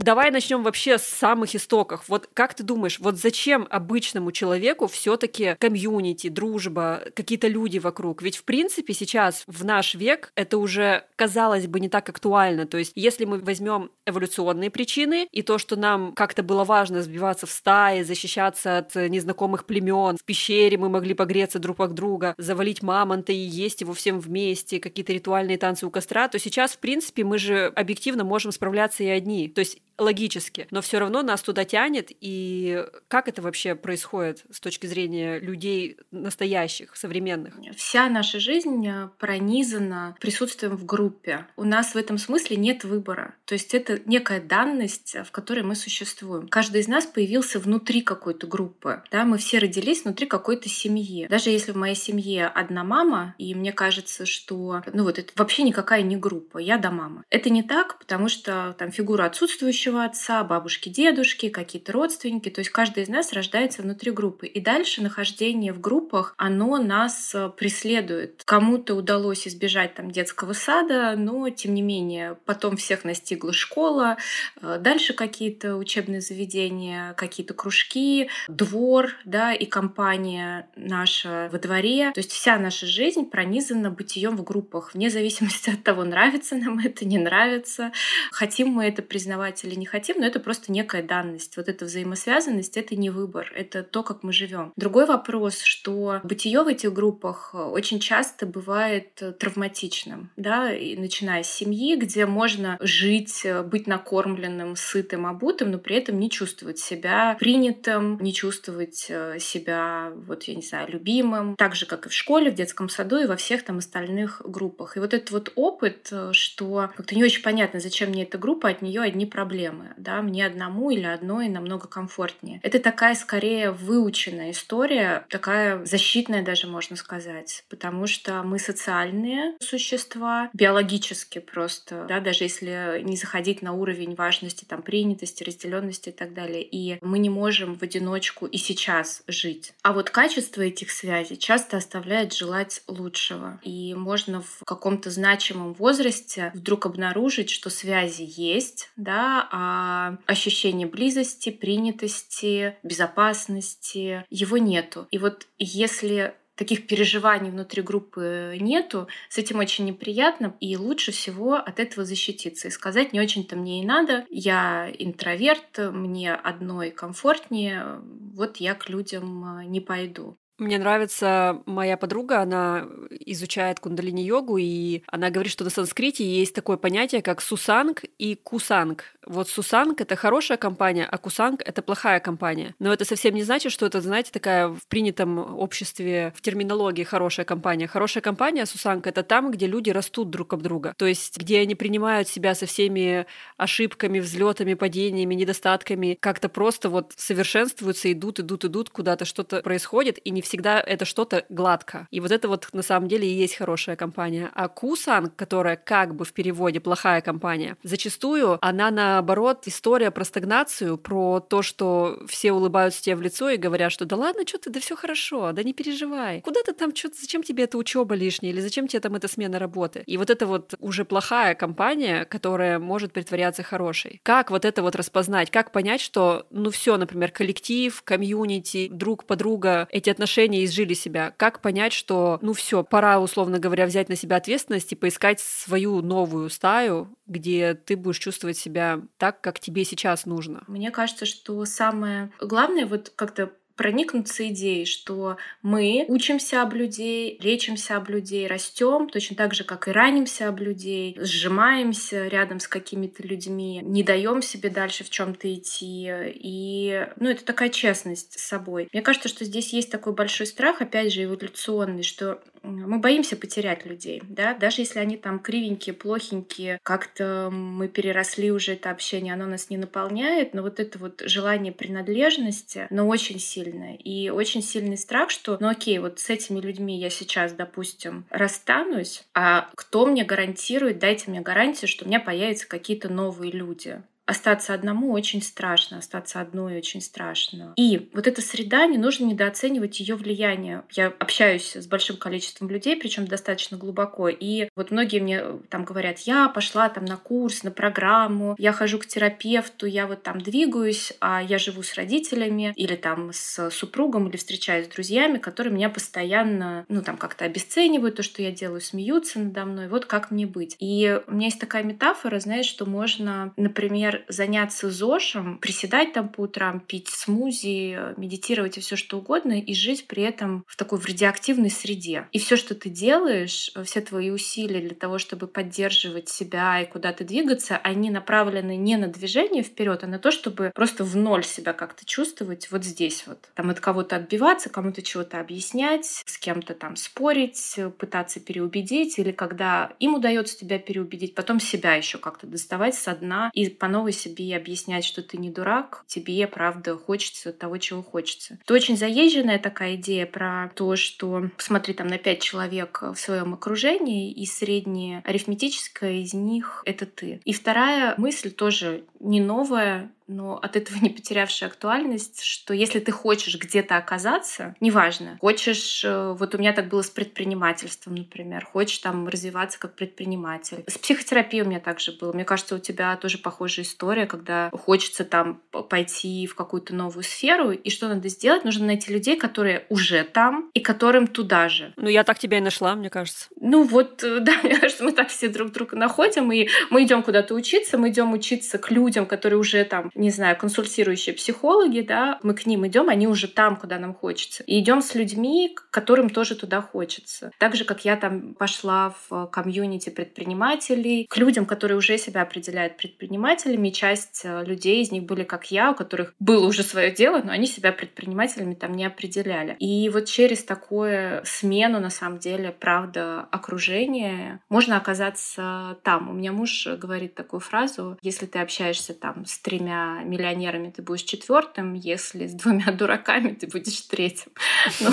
Давай 0.00 0.30
начнем 0.30 0.62
вообще 0.62 0.96
с 0.96 1.02
самых 1.02 1.54
истоков. 1.54 2.04
Вот 2.08 2.26
как 2.32 2.54
ты 2.54 2.62
думаешь, 2.62 2.98
вот 3.00 3.18
зачем 3.18 3.66
обычному 3.68 4.32
человеку 4.32 4.86
все-таки 4.86 5.56
комьюнити, 5.60 6.30
дружба, 6.30 7.02
какие-то 7.14 7.48
люди 7.48 7.76
вокруг? 7.76 8.22
Ведь 8.22 8.38
в 8.38 8.44
принципе 8.44 8.94
сейчас 8.94 9.44
в 9.46 9.62
наш 9.62 9.94
век 9.94 10.32
это 10.36 10.56
уже 10.56 11.04
казалось 11.16 11.66
бы 11.66 11.80
не 11.80 11.90
так 11.90 12.08
актуально. 12.08 12.66
То 12.66 12.78
есть 12.78 12.92
если 12.94 13.26
мы 13.26 13.40
возьмем 13.40 13.90
эволюционные 14.06 14.70
причины 14.70 15.28
и 15.32 15.42
то, 15.42 15.58
что 15.58 15.76
нам 15.76 16.14
как-то 16.14 16.42
было 16.42 16.64
важно 16.64 17.02
сбиваться 17.02 17.46
в 17.46 17.50
стае, 17.50 18.02
защищаться 18.02 18.78
от 18.78 18.94
незнакомых 18.94 19.66
племен, 19.66 20.16
в 20.16 20.24
пещере 20.24 20.78
мы 20.78 20.88
могли 20.88 21.12
погреться 21.12 21.58
друг 21.58 21.78
от 21.80 21.92
друга, 21.92 22.34
завалить 22.38 22.82
мамонта 22.82 23.32
и 23.32 23.36
есть 23.36 23.82
его 23.82 23.92
всем 23.92 24.18
вместе, 24.18 24.80
какие-то 24.80 25.12
ритуальные 25.12 25.58
танцы 25.58 25.84
у 25.84 25.90
костра, 25.90 26.28
то 26.28 26.38
сейчас 26.38 26.72
в 26.72 26.78
принципе 26.78 27.22
мы 27.22 27.36
же 27.36 27.66
объективно 27.76 28.24
можем 28.24 28.50
справляться 28.50 29.04
и 29.04 29.08
одни. 29.08 29.46
То 29.46 29.58
есть 29.58 29.78
логически, 30.00 30.66
но 30.70 30.80
все 30.80 30.98
равно 30.98 31.22
нас 31.22 31.42
туда 31.42 31.64
тянет. 31.64 32.10
И 32.20 32.84
как 33.08 33.28
это 33.28 33.42
вообще 33.42 33.74
происходит 33.74 34.44
с 34.50 34.58
точки 34.60 34.86
зрения 34.86 35.38
людей 35.38 35.98
настоящих, 36.10 36.96
современных? 36.96 37.54
Вся 37.76 38.08
наша 38.08 38.40
жизнь 38.40 38.86
э, 38.86 39.08
пронизана 39.18 40.16
присутствием 40.20 40.76
в 40.76 40.84
группе. 40.84 41.46
У 41.56 41.64
нас 41.64 41.94
в 41.94 41.96
этом 41.96 42.18
смысле 42.18 42.56
нет 42.56 42.84
выбора. 42.84 43.34
То 43.44 43.54
есть 43.54 43.74
это 43.74 44.00
некая 44.06 44.40
данность, 44.40 45.16
в 45.24 45.30
которой 45.30 45.62
мы 45.62 45.74
существуем. 45.74 46.48
Каждый 46.48 46.80
из 46.80 46.88
нас 46.88 47.06
появился 47.06 47.60
внутри 47.60 48.00
какой-то 48.00 48.46
группы. 48.46 49.02
Да? 49.10 49.24
Мы 49.24 49.38
все 49.38 49.58
родились 49.58 50.04
внутри 50.04 50.26
какой-то 50.26 50.68
семьи. 50.68 51.26
Даже 51.28 51.50
если 51.50 51.72
в 51.72 51.76
моей 51.76 51.94
семье 51.94 52.46
одна 52.46 52.84
мама, 52.84 53.34
и 53.38 53.54
мне 53.54 53.72
кажется, 53.72 54.24
что 54.24 54.82
ну 54.92 55.04
вот 55.04 55.18
это 55.18 55.32
вообще 55.36 55.62
никакая 55.62 56.02
не 56.02 56.16
группа, 56.16 56.58
я 56.58 56.78
да 56.78 56.90
мама. 56.90 57.24
Это 57.28 57.50
не 57.50 57.62
так, 57.62 57.98
потому 57.98 58.28
что 58.28 58.74
там 58.78 58.90
фигура 58.90 59.24
отсутствующего 59.24 59.89
будущего 59.90 60.04
отца, 60.04 60.44
бабушки, 60.44 60.88
дедушки, 60.88 61.48
какие-то 61.48 61.92
родственники. 61.92 62.48
То 62.48 62.60
есть 62.60 62.70
каждый 62.70 63.02
из 63.02 63.08
нас 63.08 63.32
рождается 63.32 63.82
внутри 63.82 64.10
группы. 64.12 64.46
И 64.46 64.60
дальше 64.60 65.02
нахождение 65.02 65.72
в 65.72 65.80
группах, 65.80 66.34
оно 66.36 66.78
нас 66.78 67.34
э, 67.34 67.50
преследует. 67.56 68.42
Кому-то 68.44 68.94
удалось 68.94 69.48
избежать 69.48 69.94
там 69.94 70.10
детского 70.10 70.52
сада, 70.52 71.14
но 71.16 71.48
тем 71.50 71.74
не 71.74 71.82
менее 71.82 72.36
потом 72.44 72.76
всех 72.76 73.04
настигла 73.04 73.52
школа, 73.52 74.16
э, 74.60 74.78
дальше 74.80 75.12
какие-то 75.12 75.76
учебные 75.76 76.20
заведения, 76.20 77.14
какие-то 77.14 77.54
кружки, 77.54 78.28
двор, 78.48 79.10
да, 79.24 79.52
и 79.52 79.66
компания 79.66 80.68
наша 80.76 81.48
во 81.52 81.58
дворе. 81.58 82.12
То 82.12 82.20
есть 82.20 82.32
вся 82.32 82.58
наша 82.58 82.86
жизнь 82.86 83.24
пронизана 83.24 83.90
бытием 83.90 84.36
в 84.36 84.44
группах, 84.44 84.94
вне 84.94 85.10
зависимости 85.10 85.70
от 85.70 85.82
того, 85.82 86.04
нравится 86.04 86.54
нам 86.56 86.78
это, 86.78 87.04
не 87.04 87.18
нравится, 87.18 87.92
хотим 88.30 88.68
мы 88.68 88.84
это 88.84 89.02
признавать 89.02 89.64
или 89.64 89.79
не 89.80 89.86
хотим, 89.86 90.20
но 90.20 90.26
это 90.26 90.38
просто 90.38 90.70
некая 90.70 91.02
данность. 91.02 91.56
Вот 91.56 91.68
эта 91.68 91.86
взаимосвязанность— 91.86 92.76
это 92.76 92.94
не 92.94 93.10
выбор, 93.10 93.52
это 93.56 93.82
то, 93.82 94.02
как 94.02 94.22
мы 94.22 94.32
живем. 94.32 94.72
Другой 94.76 95.06
вопрос, 95.06 95.62
что 95.62 96.20
бытие 96.22 96.62
в 96.62 96.68
этих 96.68 96.92
группах 96.92 97.54
очень 97.54 97.98
часто 97.98 98.46
бывает 98.46 99.14
травматичным, 99.38 100.30
да, 100.36 100.72
и 100.72 100.96
начиная 100.96 101.42
с 101.42 101.50
семьи, 101.50 101.96
где 101.96 102.26
можно 102.26 102.76
жить, 102.80 103.46
быть 103.64 103.86
накормленным, 103.86 104.76
сытым, 104.76 105.26
обутым, 105.26 105.70
но 105.70 105.78
при 105.78 105.96
этом 105.96 106.20
не 106.20 106.30
чувствовать 106.30 106.78
себя 106.78 107.36
принятым, 107.40 108.18
не 108.20 108.32
чувствовать 108.34 109.06
э, 109.08 109.38
себя, 109.38 110.12
вот, 110.14 110.44
я 110.44 110.54
не 110.54 110.62
знаю, 110.62 110.88
любимым, 110.90 111.56
так 111.56 111.74
же, 111.74 111.86
как 111.86 112.06
и 112.06 112.08
в 112.08 112.12
школе, 112.12 112.50
в 112.50 112.54
детском 112.54 112.88
саду 112.88 113.18
и 113.18 113.26
во 113.26 113.36
всех 113.36 113.64
там 113.64 113.78
остальных 113.78 114.42
группах. 114.44 114.96
И 114.96 115.00
вот 115.00 115.14
этот 115.14 115.30
вот 115.30 115.52
опыт, 115.54 116.08
э, 116.12 116.30
что 116.32 116.90
как-то 116.94 117.14
не 117.14 117.24
очень 117.24 117.42
понятно, 117.42 117.80
зачем 117.80 118.10
мне 118.10 118.24
эта 118.24 118.36
группа, 118.36 118.68
от 118.68 118.82
нее 118.82 119.00
одни 119.00 119.26
проблемы 119.26 119.69
проблемы, 119.70 119.94
да, 119.96 120.22
мне 120.22 120.46
одному 120.46 120.90
или 120.90 121.04
одной 121.04 121.48
намного 121.48 121.88
комфортнее. 121.88 122.60
Это 122.62 122.78
такая 122.78 123.14
скорее 123.14 123.70
выученная 123.70 124.50
история, 124.50 125.26
такая 125.28 125.84
защитная 125.84 126.42
даже 126.42 126.66
можно 126.66 126.96
сказать, 126.96 127.64
потому 127.68 128.06
что 128.06 128.42
мы 128.42 128.58
социальные 128.58 129.54
существа, 129.60 130.50
биологически 130.52 131.38
просто, 131.38 132.06
да, 132.08 132.20
даже 132.20 132.44
если 132.44 133.02
не 133.04 133.16
заходить 133.16 133.62
на 133.62 133.72
уровень 133.72 134.14
важности, 134.14 134.64
там, 134.64 134.82
принятости, 134.82 135.44
разделенности 135.44 136.10
и 136.10 136.12
так 136.12 136.34
далее, 136.34 136.62
и 136.62 136.98
мы 137.02 137.18
не 137.18 137.30
можем 137.30 137.74
в 137.74 137.82
одиночку 137.82 138.46
и 138.46 138.56
сейчас 138.56 139.22
жить. 139.26 139.72
А 139.82 139.92
вот 139.92 140.10
качество 140.10 140.62
этих 140.62 140.90
связей 140.90 141.38
часто 141.38 141.76
оставляет 141.76 142.34
желать 142.34 142.82
лучшего, 142.86 143.60
и 143.62 143.94
можно 143.94 144.42
в 144.42 144.64
каком-то 144.64 145.10
значимом 145.10 145.72
возрасте 145.74 146.50
вдруг 146.54 146.86
обнаружить, 146.86 147.50
что 147.50 147.70
связи 147.70 148.24
есть, 148.26 148.90
да, 148.96 149.48
а 149.50 150.16
ощущение 150.26 150.86
близости, 150.86 151.50
принятости, 151.50 152.76
безопасности, 152.82 154.24
его 154.30 154.58
нету. 154.58 155.06
И 155.10 155.18
вот 155.18 155.46
если 155.58 156.34
таких 156.60 156.86
переживаний 156.86 157.50
внутри 157.50 157.80
группы 157.80 158.58
нету, 158.60 159.08
с 159.30 159.38
этим 159.38 159.60
очень 159.60 159.86
неприятно, 159.86 160.54
и 160.60 160.76
лучше 160.76 161.10
всего 161.10 161.54
от 161.54 161.80
этого 161.80 162.04
защититься 162.04 162.68
и 162.68 162.70
сказать, 162.70 163.14
не 163.14 163.20
очень-то 163.20 163.56
мне 163.56 163.80
и 163.80 163.86
надо, 163.86 164.26
я 164.28 164.90
интроверт, 164.98 165.78
мне 165.78 166.34
одной 166.34 166.90
комфортнее, 166.90 168.02
вот 168.34 168.58
я 168.58 168.74
к 168.74 168.90
людям 168.90 169.70
не 169.70 169.80
пойду. 169.80 170.36
Мне 170.60 170.78
нравится 170.78 171.62
моя 171.64 171.96
подруга, 171.96 172.42
она 172.42 172.86
изучает 173.08 173.80
кундалини-йогу, 173.80 174.58
и 174.58 175.02
она 175.06 175.30
говорит, 175.30 175.50
что 175.50 175.64
на 175.64 175.70
санскрите 175.70 176.22
есть 176.22 176.54
такое 176.54 176.76
понятие, 176.76 177.22
как 177.22 177.40
сусанг 177.40 178.02
и 178.18 178.34
кусанг. 178.34 179.04
Вот 179.24 179.48
сусанг— 179.48 180.00
это 180.02 180.16
хорошая 180.16 180.58
компания, 180.58 181.06
а 181.10 181.16
кусанг— 181.16 181.62
это 181.64 181.80
плохая 181.80 182.20
компания. 182.20 182.74
Но 182.78 182.92
это 182.92 183.06
совсем 183.06 183.34
не 183.34 183.42
значит, 183.42 183.72
что 183.72 183.86
это, 183.86 184.02
знаете, 184.02 184.32
такая 184.32 184.68
в 184.68 184.86
принятом 184.86 185.38
обществе, 185.38 186.34
в 186.36 186.42
терминологии 186.42 187.04
хорошая 187.04 187.46
компания. 187.46 187.86
Хорошая 187.86 188.20
компания, 188.20 188.66
сусанг— 188.66 189.06
это 189.08 189.22
там, 189.22 189.50
где 189.50 189.66
люди 189.66 189.88
растут 189.88 190.28
друг 190.28 190.52
об 190.52 190.60
друга. 190.60 190.92
То 190.98 191.06
есть, 191.06 191.38
где 191.38 191.60
они 191.60 191.74
принимают 191.74 192.28
себя 192.28 192.54
со 192.54 192.66
всеми 192.66 193.24
ошибками, 193.56 194.18
взлетами, 194.18 194.74
падениями, 194.74 195.34
недостатками, 195.34 196.18
как-то 196.20 196.50
просто 196.50 196.90
вот 196.90 197.14
совершенствуются, 197.16 198.12
идут, 198.12 198.40
идут, 198.40 198.66
идут, 198.66 198.90
куда-то 198.90 199.24
что-то 199.24 199.62
происходит, 199.62 200.18
и 200.22 200.30
не 200.30 200.42
всегда 200.50 200.80
это 200.80 201.04
что-то 201.04 201.44
гладко. 201.48 202.08
И 202.10 202.18
вот 202.18 202.32
это 202.32 202.48
вот 202.48 202.68
на 202.72 202.82
самом 202.82 203.08
деле 203.08 203.28
и 203.28 203.32
есть 203.32 203.54
хорошая 203.54 203.94
компания. 203.94 204.50
А 204.52 204.66
Кусан, 204.66 205.30
которая 205.30 205.76
как 205.76 206.16
бы 206.16 206.24
в 206.24 206.32
переводе 206.32 206.80
плохая 206.80 207.20
компания, 207.20 207.76
зачастую 207.84 208.58
она 208.60 208.90
наоборот 208.90 209.62
история 209.66 210.10
про 210.10 210.24
стагнацию, 210.24 210.98
про 210.98 211.38
то, 211.38 211.62
что 211.62 212.20
все 212.26 212.52
улыбаются 212.52 213.00
тебе 213.00 213.14
в 213.14 213.22
лицо 213.22 213.48
и 213.48 213.58
говорят, 213.58 213.92
что 213.92 214.06
да 214.06 214.16
ладно, 214.16 214.42
что 214.44 214.58
ты, 214.58 214.70
да 214.70 214.80
все 214.80 214.96
хорошо, 214.96 215.52
да 215.52 215.62
не 215.62 215.72
переживай. 215.72 216.40
Куда 216.40 216.60
ты 216.64 216.72
там, 216.72 216.94
что 216.96 217.10
зачем 217.14 217.44
тебе 217.44 217.64
эта 217.64 217.78
учеба 217.78 218.16
лишняя, 218.16 218.50
или 218.52 218.60
зачем 218.60 218.88
тебе 218.88 218.98
там 218.98 219.14
эта 219.14 219.28
смена 219.28 219.60
работы? 219.60 220.02
И 220.06 220.16
вот 220.16 220.30
это 220.30 220.46
вот 220.46 220.74
уже 220.80 221.04
плохая 221.04 221.54
компания, 221.54 222.24
которая 222.24 222.80
может 222.80 223.12
притворяться 223.12 223.62
хорошей. 223.62 224.20
Как 224.24 224.50
вот 224.50 224.64
это 224.64 224.82
вот 224.82 224.96
распознать? 224.96 225.52
Как 225.52 225.70
понять, 225.70 226.00
что, 226.00 226.46
ну 226.50 226.70
все, 226.70 226.96
например, 226.96 227.30
коллектив, 227.30 228.02
комьюнити, 228.02 228.88
друг, 228.90 229.26
подруга, 229.26 229.86
эти 229.92 230.10
отношения 230.10 230.39
отношения 230.40 230.64
изжили 230.64 230.94
себя. 230.94 231.32
Как 231.36 231.60
понять, 231.60 231.92
что, 231.92 232.38
ну 232.42 232.52
все, 232.52 232.82
пора, 232.82 233.20
условно 233.20 233.58
говоря, 233.58 233.86
взять 233.86 234.08
на 234.08 234.16
себя 234.16 234.36
ответственность 234.36 234.92
и 234.92 234.96
поискать 234.96 235.40
свою 235.40 236.00
новую 236.02 236.48
стаю, 236.50 237.14
где 237.26 237.74
ты 237.74 237.96
будешь 237.96 238.18
чувствовать 238.18 238.56
себя 238.56 239.00
так, 239.18 239.40
как 239.40 239.60
тебе 239.60 239.84
сейчас 239.84 240.26
нужно? 240.26 240.64
Мне 240.66 240.90
кажется, 240.90 241.26
что 241.26 241.64
самое 241.64 242.30
главное 242.40 242.86
вот 242.86 243.12
как-то 243.14 243.52
проникнуться 243.80 244.46
идеей, 244.48 244.84
что 244.84 245.38
мы 245.62 246.04
учимся 246.08 246.60
об 246.60 246.74
людей, 246.74 247.38
лечимся 247.40 247.96
об 247.96 248.10
людей, 248.10 248.46
растем, 248.46 249.08
точно 249.08 249.36
так 249.36 249.54
же, 249.54 249.64
как 249.64 249.88
и 249.88 249.90
ранимся 249.90 250.48
об 250.48 250.60
людей, 250.60 251.16
сжимаемся 251.18 252.28
рядом 252.28 252.60
с 252.60 252.68
какими-то 252.68 253.22
людьми, 253.22 253.80
не 253.82 254.02
даем 254.02 254.42
себе 254.42 254.68
дальше 254.68 255.02
в 255.02 255.08
чем-то 255.08 255.50
идти. 255.54 256.10
И, 256.10 257.08
ну, 257.16 257.30
это 257.30 257.42
такая 257.42 257.70
честность 257.70 258.38
с 258.38 258.42
собой. 258.42 258.86
Мне 258.92 259.00
кажется, 259.00 259.30
что 259.30 259.46
здесь 259.46 259.72
есть 259.72 259.90
такой 259.90 260.12
большой 260.12 260.46
страх, 260.46 260.82
опять 260.82 261.10
же, 261.10 261.24
эволюционный, 261.24 262.02
что 262.02 262.42
мы 262.62 262.98
боимся 262.98 263.36
потерять 263.36 263.86
людей, 263.86 264.22
да, 264.28 264.54
даже 264.54 264.82
если 264.82 264.98
они 264.98 265.16
там 265.16 265.38
кривенькие, 265.38 265.94
плохенькие, 265.94 266.78
как-то 266.82 267.48
мы 267.50 267.88
переросли 267.88 268.52
уже 268.52 268.74
это 268.74 268.90
общение, 268.90 269.34
оно 269.34 269.46
нас 269.46 269.70
не 269.70 269.78
наполняет, 269.78 270.52
но 270.52 270.62
вот 270.62 270.78
это 270.78 270.98
вот 270.98 271.22
желание 271.24 271.72
принадлежности, 271.72 272.86
но 272.90 273.08
очень 273.08 273.38
сильное. 273.70 273.94
И 273.94 274.30
очень 274.30 274.62
сильный 274.62 274.96
страх, 274.96 275.30
что, 275.30 275.56
ну 275.60 275.68
окей, 275.68 275.98
вот 275.98 276.18
с 276.18 276.30
этими 276.30 276.60
людьми 276.60 276.98
я 276.98 277.10
сейчас, 277.10 277.52
допустим, 277.52 278.24
расстанусь, 278.30 279.24
а 279.34 279.68
кто 279.74 280.06
мне 280.06 280.24
гарантирует, 280.24 280.98
дайте 280.98 281.30
мне 281.30 281.40
гарантию, 281.40 281.88
что 281.88 282.04
у 282.04 282.08
меня 282.08 282.20
появятся 282.20 282.68
какие-то 282.68 283.08
новые 283.08 283.52
люди 283.52 284.02
остаться 284.30 284.74
одному 284.74 285.10
очень 285.10 285.42
страшно, 285.42 285.98
остаться 285.98 286.40
одной 286.40 286.76
очень 286.76 287.00
страшно. 287.00 287.74
И 287.76 288.08
вот 288.14 288.28
эта 288.28 288.40
среда, 288.40 288.86
не 288.86 288.96
нужно 288.96 289.24
недооценивать 289.24 289.98
ее 289.98 290.14
влияние. 290.14 290.84
Я 290.92 291.08
общаюсь 291.18 291.74
с 291.74 291.86
большим 291.88 292.16
количеством 292.16 292.70
людей, 292.70 292.96
причем 292.96 293.26
достаточно 293.26 293.76
глубоко. 293.76 294.28
И 294.28 294.68
вот 294.76 294.92
многие 294.92 295.18
мне 295.18 295.40
э, 295.42 295.58
там 295.68 295.84
говорят, 295.84 296.20
я 296.20 296.48
пошла 296.48 296.88
там 296.88 297.06
на 297.06 297.16
курс, 297.16 297.64
на 297.64 297.72
программу, 297.72 298.54
я 298.56 298.72
хожу 298.72 299.00
к 299.00 299.06
терапевту, 299.06 299.86
я 299.86 300.06
вот 300.06 300.22
там 300.22 300.40
двигаюсь, 300.40 301.12
а 301.20 301.42
я 301.42 301.58
живу 301.58 301.82
с 301.82 301.94
родителями 301.94 302.72
или 302.76 302.94
там 302.94 303.32
с 303.32 303.70
супругом 303.70 304.28
или 304.28 304.36
встречаюсь 304.36 304.86
с 304.86 304.90
друзьями, 304.90 305.38
которые 305.38 305.74
меня 305.74 305.90
постоянно, 305.90 306.84
ну 306.88 307.02
там 307.02 307.16
как-то 307.16 307.46
обесценивают 307.46 308.14
то, 308.14 308.22
что 308.22 308.42
я 308.42 308.52
делаю, 308.52 308.80
смеются 308.80 309.40
надо 309.40 309.64
мной. 309.64 309.88
Вот 309.88 310.06
как 310.06 310.30
мне 310.30 310.46
быть? 310.46 310.76
И 310.78 311.20
у 311.26 311.32
меня 311.32 311.46
есть 311.46 311.58
такая 311.58 311.82
метафора, 311.82 312.38
знаешь, 312.38 312.66
что 312.66 312.86
можно, 312.86 313.52
например, 313.56 314.19
заняться 314.28 314.90
ЗОЖем, 314.90 315.58
приседать 315.58 316.12
там 316.12 316.28
по 316.28 316.42
утрам, 316.42 316.80
пить 316.80 317.08
смузи, 317.08 317.98
медитировать 318.16 318.78
и 318.78 318.80
все 318.80 318.96
что 318.96 319.18
угодно, 319.18 319.60
и 319.60 319.74
жить 319.74 320.06
при 320.06 320.22
этом 320.22 320.64
в 320.66 320.76
такой 320.76 320.98
в 320.98 321.06
радиоактивной 321.06 321.70
среде. 321.70 322.26
И 322.32 322.38
все, 322.38 322.56
что 322.56 322.74
ты 322.74 322.88
делаешь, 322.88 323.72
все 323.84 324.00
твои 324.00 324.30
усилия 324.30 324.80
для 324.80 324.94
того, 324.94 325.18
чтобы 325.18 325.46
поддерживать 325.46 326.28
себя 326.28 326.80
и 326.80 326.86
куда-то 326.86 327.24
двигаться, 327.24 327.76
они 327.76 328.10
направлены 328.10 328.76
не 328.76 328.96
на 328.96 329.08
движение 329.08 329.62
вперед, 329.62 330.04
а 330.04 330.06
на 330.06 330.18
то, 330.18 330.30
чтобы 330.30 330.72
просто 330.74 331.04
в 331.04 331.16
ноль 331.16 331.44
себя 331.44 331.72
как-то 331.72 332.04
чувствовать 332.04 332.70
вот 332.70 332.84
здесь 332.84 333.24
вот. 333.26 333.48
Там 333.54 333.70
от 333.70 333.80
кого-то 333.80 334.16
отбиваться, 334.16 334.70
кому-то 334.70 335.02
чего-то 335.02 335.40
объяснять, 335.40 336.22
с 336.26 336.38
кем-то 336.38 336.74
там 336.74 336.96
спорить, 336.96 337.78
пытаться 337.98 338.40
переубедить, 338.40 339.18
или 339.18 339.32
когда 339.32 339.92
им 339.98 340.14
удается 340.14 340.58
тебя 340.58 340.78
переубедить, 340.78 341.34
потом 341.34 341.60
себя 341.60 341.94
еще 341.94 342.18
как-то 342.18 342.46
доставать 342.46 342.94
со 342.94 343.14
дна 343.14 343.50
и 343.54 343.68
по 343.68 343.88
новой 343.88 344.09
себе 344.12 344.56
объяснять, 344.56 345.04
что 345.04 345.22
ты 345.22 345.36
не 345.36 345.50
дурак, 345.50 346.04
тебе, 346.06 346.46
правда, 346.46 346.96
хочется 346.96 347.52
того, 347.52 347.78
чего 347.78 348.02
хочется. 348.02 348.58
Это 348.62 348.74
очень 348.74 348.96
заезженная 348.96 349.58
такая 349.58 349.96
идея 349.96 350.26
про 350.26 350.70
то, 350.74 350.96
что 350.96 351.50
посмотри 351.56 351.94
там 351.94 352.06
на 352.06 352.18
пять 352.18 352.40
человек 352.40 353.02
в 353.02 353.16
своем 353.16 353.54
окружении, 353.54 354.32
и 354.32 354.46
среднее 354.46 355.22
арифметическое 355.24 356.20
из 356.20 356.34
них— 356.34 356.82
это 356.86 357.06
ты. 357.06 357.40
И 357.44 357.52
вторая 357.52 358.14
мысль 358.16 358.50
тоже 358.50 359.04
не 359.20 359.40
новая, 359.40 360.10
но 360.30 360.58
от 360.62 360.76
этого 360.76 360.98
не 361.00 361.10
потерявшая 361.10 361.68
актуальность, 361.68 362.42
что 362.42 362.72
если 362.72 363.00
ты 363.00 363.12
хочешь 363.12 363.58
где-то 363.58 363.96
оказаться, 363.96 364.74
неважно, 364.80 365.36
хочешь, 365.40 366.04
э, 366.04 366.34
вот 366.38 366.54
у 366.54 366.58
меня 366.58 366.72
так 366.72 366.88
было 366.88 367.02
с 367.02 367.10
предпринимательством, 367.10 368.14
например, 368.14 368.64
хочешь 368.64 368.98
там 368.98 369.28
развиваться 369.28 369.78
как 369.78 369.94
предприниматель. 369.94 370.84
С 370.86 370.98
психотерапией 370.98 371.64
у 371.64 371.66
меня 371.66 371.80
также 371.80 372.12
было. 372.12 372.32
Мне 372.32 372.44
кажется, 372.44 372.76
у 372.76 372.78
тебя 372.78 373.16
тоже 373.16 373.38
похожая 373.38 373.84
история, 373.84 374.26
когда 374.26 374.70
хочется 374.70 375.24
там 375.24 375.60
пойти 375.88 376.46
в 376.46 376.54
какую-то 376.54 376.94
новую 376.94 377.24
сферу, 377.24 377.72
и 377.72 377.90
что 377.90 378.08
надо 378.08 378.28
сделать? 378.28 378.64
Нужно 378.64 378.86
найти 378.86 379.12
людей, 379.12 379.36
которые 379.36 379.86
уже 379.88 380.22
там, 380.24 380.70
и 380.74 380.80
которым 380.80 381.26
туда 381.26 381.68
же. 381.68 381.92
Ну, 381.96 382.08
я 382.08 382.22
так 382.22 382.38
тебя 382.38 382.58
и 382.58 382.60
нашла, 382.60 382.94
мне 382.94 383.10
кажется. 383.10 383.48
Ну, 383.60 383.82
вот, 383.82 384.22
э, 384.22 384.38
да, 384.40 384.52
мне 384.62 384.76
кажется, 384.76 385.02
мы 385.02 385.12
так 385.12 385.28
все 385.28 385.48
друг 385.48 385.72
друга 385.72 385.96
находим, 385.96 386.52
и 386.52 386.68
мы 386.90 387.02
идем 387.04 387.22
куда-то 387.22 387.54
учиться, 387.54 387.98
мы 387.98 388.10
идем 388.10 388.32
учиться 388.32 388.78
к 388.78 388.90
людям, 388.92 389.26
которые 389.26 389.58
уже 389.58 389.84
там 389.84 390.10
не 390.20 390.30
знаю, 390.30 390.56
консультирующие 390.56 391.34
психологи, 391.34 392.00
да, 392.00 392.38
мы 392.42 392.54
к 392.54 392.66
ним 392.66 392.86
идем, 392.86 393.08
они 393.08 393.26
уже 393.26 393.48
там, 393.48 393.76
куда 393.76 393.98
нам 393.98 394.14
хочется. 394.14 394.62
И 394.64 394.78
идем 394.78 395.00
с 395.00 395.14
людьми, 395.14 395.74
которым 395.90 396.30
тоже 396.30 396.54
туда 396.54 396.82
хочется. 396.82 397.50
Так 397.58 397.74
же, 397.74 397.84
как 397.84 398.04
я 398.04 398.16
там 398.16 398.54
пошла 398.54 399.14
в 399.28 399.46
комьюнити 399.46 400.10
предпринимателей, 400.10 401.26
к 401.28 401.36
людям, 401.38 401.64
которые 401.64 401.96
уже 401.96 402.18
себя 402.18 402.42
определяют 402.42 402.96
предпринимателями. 402.96 403.90
Часть 403.90 404.42
э, 404.44 404.64
людей 404.64 405.02
из 405.02 405.10
них 405.10 405.24
были 405.24 405.42
как 405.42 405.70
я, 405.70 405.90
у 405.90 405.94
которых 405.94 406.34
было 406.38 406.66
уже 406.66 406.82
свое 406.82 407.10
дело, 407.10 407.40
но 407.42 407.52
они 407.52 407.66
себя 407.66 407.92
предпринимателями 407.92 408.74
там 408.74 408.92
не 408.92 409.06
определяли. 409.06 409.76
И 409.78 410.08
вот 410.10 410.26
через 410.26 410.62
такую 410.62 411.42
смену, 411.44 411.98
на 411.98 412.10
самом 412.10 412.38
деле, 412.38 412.74
правда, 412.78 413.48
окружения 413.50 414.60
можно 414.68 414.96
оказаться 414.96 415.98
там. 416.02 416.30
У 416.30 416.32
меня 416.34 416.52
муж 416.52 416.86
говорит 416.86 417.34
такую 417.34 417.60
фразу, 417.60 418.18
если 418.22 418.46
ты 418.46 418.58
общаешься 418.58 419.14
там 419.14 419.46
с 419.46 419.58
тремя 419.58 420.09
миллионерами 420.24 420.90
ты 420.90 421.02
будешь 421.02 421.22
четвертым, 421.22 421.94
если 421.94 422.46
с 422.46 422.52
двумя 422.52 422.92
дураками 422.92 423.50
ты 423.50 423.66
будешь 423.66 424.00
третьим. 424.02 424.52
Ну, 425.00 425.10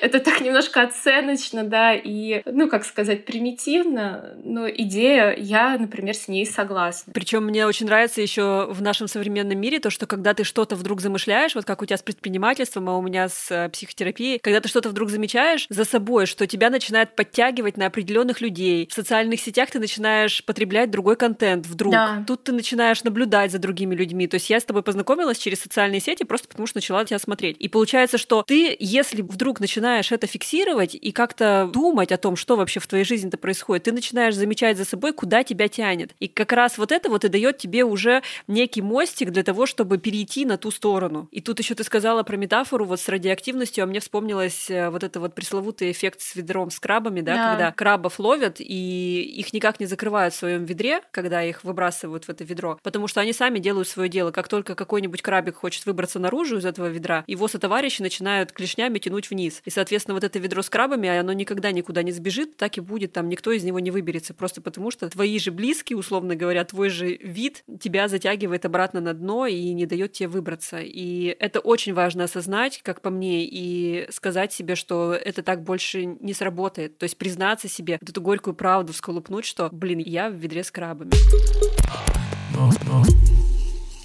это 0.00 0.18
так 0.18 0.40
немножко 0.40 0.82
оценочно, 0.82 1.64
да, 1.64 1.94
и, 1.94 2.42
ну, 2.44 2.68
как 2.68 2.84
сказать, 2.84 3.24
примитивно, 3.24 4.34
но 4.42 4.68
идея, 4.68 5.34
я, 5.36 5.78
например, 5.78 6.14
с 6.14 6.28
ней 6.28 6.44
согласна. 6.44 7.12
Причем 7.12 7.44
мне 7.44 7.66
очень 7.66 7.86
нравится 7.86 8.20
еще 8.20 8.66
в 8.70 8.82
нашем 8.82 9.08
современном 9.08 9.58
мире 9.58 9.80
то, 9.80 9.90
что 9.90 10.06
когда 10.06 10.34
ты 10.34 10.44
что-то 10.44 10.76
вдруг 10.76 11.00
замышляешь, 11.00 11.54
вот 11.54 11.64
как 11.64 11.80
у 11.80 11.86
тебя 11.86 11.96
с 11.96 12.02
предпринимательством, 12.02 12.88
а 12.88 12.98
у 12.98 13.02
меня 13.02 13.28
с 13.28 13.50
э, 13.50 13.68
психотерапией, 13.70 14.38
когда 14.40 14.60
ты 14.60 14.68
что-то 14.68 14.90
вдруг 14.90 15.10
замечаешь 15.10 15.66
за 15.68 15.84
собой, 15.84 16.26
что 16.26 16.46
тебя 16.46 16.70
начинает 16.70 17.16
подтягивать 17.16 17.76
на 17.76 17.86
определенных 17.86 18.40
людей. 18.40 18.88
В 18.90 18.94
социальных 18.94 19.40
сетях 19.40 19.70
ты 19.70 19.78
начинаешь 19.78 20.44
потреблять 20.44 20.90
другой 20.90 21.16
контент 21.16 21.66
вдруг. 21.66 21.92
Да. 21.92 22.24
Тут 22.26 22.44
ты 22.44 22.52
начинаешь 22.52 23.04
наблюдать 23.04 23.52
за 23.52 23.58
другими 23.58 23.94
людьми. 23.94 24.23
То 24.26 24.36
есть 24.36 24.50
я 24.50 24.60
с 24.60 24.64
тобой 24.64 24.82
познакомилась 24.82 25.38
через 25.38 25.60
социальные 25.60 26.00
сети 26.00 26.24
просто 26.24 26.48
потому, 26.48 26.66
что 26.66 26.78
начала 26.78 27.04
тебя 27.04 27.18
смотреть. 27.18 27.56
И 27.58 27.68
получается, 27.68 28.18
что 28.18 28.42
ты, 28.42 28.76
если 28.78 29.22
вдруг 29.22 29.60
начинаешь 29.60 30.12
это 30.12 30.26
фиксировать 30.26 30.94
и 30.94 31.12
как-то 31.12 31.70
думать 31.72 32.12
о 32.12 32.16
том, 32.16 32.36
что 32.36 32.56
вообще 32.56 32.80
в 32.80 32.86
твоей 32.86 33.04
жизни-то 33.04 33.38
происходит, 33.38 33.84
ты 33.84 33.92
начинаешь 33.92 34.34
замечать 34.34 34.76
за 34.76 34.84
собой, 34.84 35.12
куда 35.12 35.44
тебя 35.44 35.68
тянет. 35.68 36.12
И 36.20 36.28
как 36.28 36.52
раз 36.52 36.78
вот 36.78 36.92
это 36.92 37.08
вот 37.10 37.24
и 37.24 37.28
дает 37.28 37.58
тебе 37.58 37.84
уже 37.84 38.22
некий 38.46 38.82
мостик 38.82 39.30
для 39.30 39.42
того, 39.42 39.66
чтобы 39.66 39.98
перейти 39.98 40.44
на 40.44 40.58
ту 40.58 40.70
сторону. 40.70 41.28
И 41.30 41.40
тут 41.40 41.58
еще 41.58 41.74
ты 41.74 41.84
сказала 41.84 42.22
про 42.22 42.36
метафору 42.36 42.84
вот 42.84 43.00
с 43.00 43.08
радиоактивностью, 43.08 43.84
а 43.84 43.86
мне 43.86 44.00
вспомнилось 44.00 44.70
э, 44.70 44.90
вот 44.90 45.02
это 45.02 45.20
вот 45.20 45.34
пресловутый 45.34 45.90
эффект 45.90 46.20
с 46.20 46.34
ведром 46.34 46.70
с 46.70 46.78
крабами, 46.78 47.20
да, 47.20 47.34
да. 47.34 47.50
когда 47.50 47.72
крабов 47.72 48.18
ловят 48.18 48.56
и 48.58 49.22
их 49.36 49.52
никак 49.52 49.80
не 49.80 49.86
закрывают 49.86 50.34
в 50.34 50.36
своем 50.36 50.64
ведре, 50.64 51.00
когда 51.10 51.42
их 51.42 51.64
выбрасывают 51.64 52.24
в 52.24 52.28
это 52.28 52.44
ведро, 52.44 52.78
потому 52.82 53.08
что 53.08 53.20
они 53.20 53.32
сами 53.32 53.58
делают 53.58 53.88
свое 54.04 54.10
дело. 54.10 54.30
Как 54.30 54.48
только 54.48 54.74
какой-нибудь 54.74 55.22
крабик 55.22 55.56
хочет 55.56 55.86
выбраться 55.86 56.18
наружу 56.18 56.58
из 56.58 56.64
этого 56.64 56.88
ведра, 56.88 57.24
его 57.26 57.48
сотоварищи 57.48 58.02
начинают 58.02 58.52
клешнями 58.52 58.98
тянуть 58.98 59.30
вниз. 59.30 59.62
И, 59.64 59.70
соответственно, 59.70 60.14
вот 60.14 60.24
это 60.24 60.38
ведро 60.38 60.62
с 60.62 60.68
крабами, 60.68 61.08
оно 61.08 61.32
никогда 61.32 61.72
никуда 61.72 62.02
не 62.02 62.12
сбежит, 62.12 62.56
так 62.56 62.76
и 62.76 62.80
будет, 62.80 63.12
там 63.12 63.28
никто 63.28 63.52
из 63.52 63.64
него 63.64 63.80
не 63.80 63.90
выберется, 63.90 64.34
просто 64.34 64.60
потому 64.60 64.90
что 64.90 65.08
твои 65.08 65.38
же 65.38 65.50
близкие, 65.50 65.96
условно 65.96 66.36
говоря, 66.36 66.64
твой 66.64 66.90
же 66.90 67.16
вид 67.16 67.64
тебя 67.80 68.08
затягивает 68.08 68.64
обратно 68.64 69.00
на 69.00 69.14
дно 69.14 69.46
и 69.46 69.72
не 69.72 69.86
дает 69.86 70.12
тебе 70.12 70.28
выбраться. 70.28 70.78
И 70.80 71.36
это 71.38 71.60
очень 71.60 71.94
важно 71.94 72.24
осознать, 72.24 72.80
как 72.82 73.00
по 73.00 73.10
мне, 73.10 73.44
и 73.44 74.06
сказать 74.10 74.52
себе, 74.52 74.74
что 74.74 75.14
это 75.14 75.42
так 75.42 75.62
больше 75.62 76.04
не 76.04 76.34
сработает. 76.34 76.98
То 76.98 77.04
есть 77.04 77.16
признаться 77.16 77.68
себе, 77.68 77.98
вот 78.00 78.10
эту 78.10 78.20
горькую 78.20 78.54
правду 78.54 78.92
всколупнуть, 78.92 79.44
что, 79.44 79.68
блин, 79.72 79.98
я 79.98 80.28
в 80.28 80.34
ведре 80.34 80.62
с 80.62 80.70
крабами. 80.70 81.12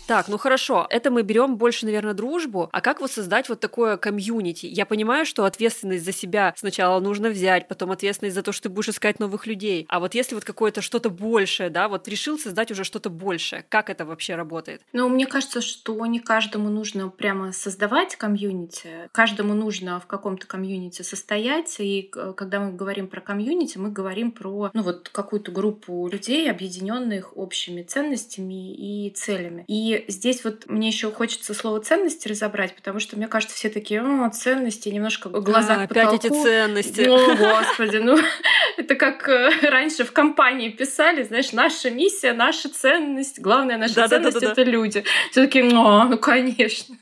Так, 0.09 0.27
ну 0.27 0.39
хорошо, 0.39 0.87
это 0.89 1.11
мы 1.11 1.21
берем 1.21 1.55
больше, 1.55 1.85
наверное, 1.85 2.15
дружбу. 2.15 2.67
А 2.71 2.81
как 2.81 2.99
вот 2.99 3.11
создать 3.11 3.47
вот 3.47 3.59
такое 3.59 3.95
комьюнити? 3.95 4.65
Я 4.65 4.87
понимаю, 4.87 5.23
что 5.23 5.45
ответственность 5.45 6.03
за 6.03 6.11
себя 6.11 6.55
сначала 6.57 6.99
нужно 6.99 7.29
взять, 7.29 7.67
потом 7.67 7.91
ответственность 7.91 8.33
за 8.33 8.41
то, 8.41 8.51
что 8.51 8.63
ты 8.63 8.69
будешь 8.69 8.89
искать 8.89 9.19
новых 9.19 9.45
людей. 9.45 9.85
А 9.87 9.99
вот 9.99 10.15
если 10.15 10.33
вот 10.33 10.45
какое-то 10.45 10.81
что-то 10.81 11.11
большее, 11.11 11.69
да, 11.69 11.87
вот 11.87 12.07
решил 12.07 12.39
создать 12.39 12.71
уже 12.71 12.85
что-то 12.85 13.11
большее, 13.11 13.63
как 13.69 13.91
это 13.91 14.03
вообще 14.03 14.33
работает? 14.33 14.81
Ну, 14.93 15.09
мне 15.09 15.27
кажется, 15.27 15.61
что 15.61 16.03
не 16.07 16.19
каждому 16.19 16.69
нужно 16.69 17.09
прямо 17.09 17.51
создавать 17.51 18.15
комьюнити. 18.15 19.09
Каждому 19.11 19.53
нужно 19.53 19.99
в 19.99 20.07
каком-то 20.07 20.47
комьюнити 20.47 21.03
состоять. 21.03 21.75
И 21.77 22.11
когда 22.35 22.59
мы 22.59 22.71
говорим 22.71 23.09
про 23.09 23.21
комьюнити, 23.21 23.77
мы 23.77 23.91
говорим 23.91 24.31
про, 24.31 24.71
ну, 24.73 24.81
вот 24.81 25.09
какую-то 25.09 25.51
группу 25.51 26.09
людей, 26.11 26.49
объединенных 26.49 27.37
общими 27.37 27.83
ценностями 27.83 28.73
и 28.73 29.11
целями. 29.11 29.65
И 29.67 29.98
И 30.07 30.11
здесь 30.11 30.43
вот 30.43 30.67
мне 30.67 30.87
еще 30.87 31.11
хочется 31.11 31.53
слово 31.53 31.79
ценности 31.81 32.27
разобрать, 32.27 32.75
потому 32.75 32.99
что 32.99 33.17
мне 33.17 33.27
кажется, 33.27 33.55
все 33.55 33.69
такие, 33.69 34.01
о, 34.01 34.29
ценности, 34.29 34.89
немножко 34.89 35.29
глаза 35.29 35.75
а, 35.75 35.85
к 35.85 35.89
потолку. 35.89 36.15
Опять 36.15 36.25
эти 36.25 36.43
ценности. 36.43 37.01
О, 37.01 37.35
господи, 37.35 37.97
ну 37.97 38.17
это 38.77 38.95
как 38.95 39.27
э, 39.29 39.51
раньше 39.63 40.03
в 40.03 40.11
компании 40.11 40.69
писали, 40.69 41.23
знаешь, 41.23 41.51
наша 41.51 41.89
миссия, 41.89 42.33
наша 42.33 42.69
ценность, 42.69 43.39
главная 43.39 43.77
наша 43.77 43.95
да, 43.95 44.07
ценность 44.07 44.35
да, 44.35 44.39
да, 44.39 44.45
да, 44.47 44.61
это 44.61 44.63
люди. 44.69 45.03
Все 45.31 45.45
таки 45.45 45.61
ну, 45.61 46.03
ну, 46.05 46.17
конечно. 46.17 46.95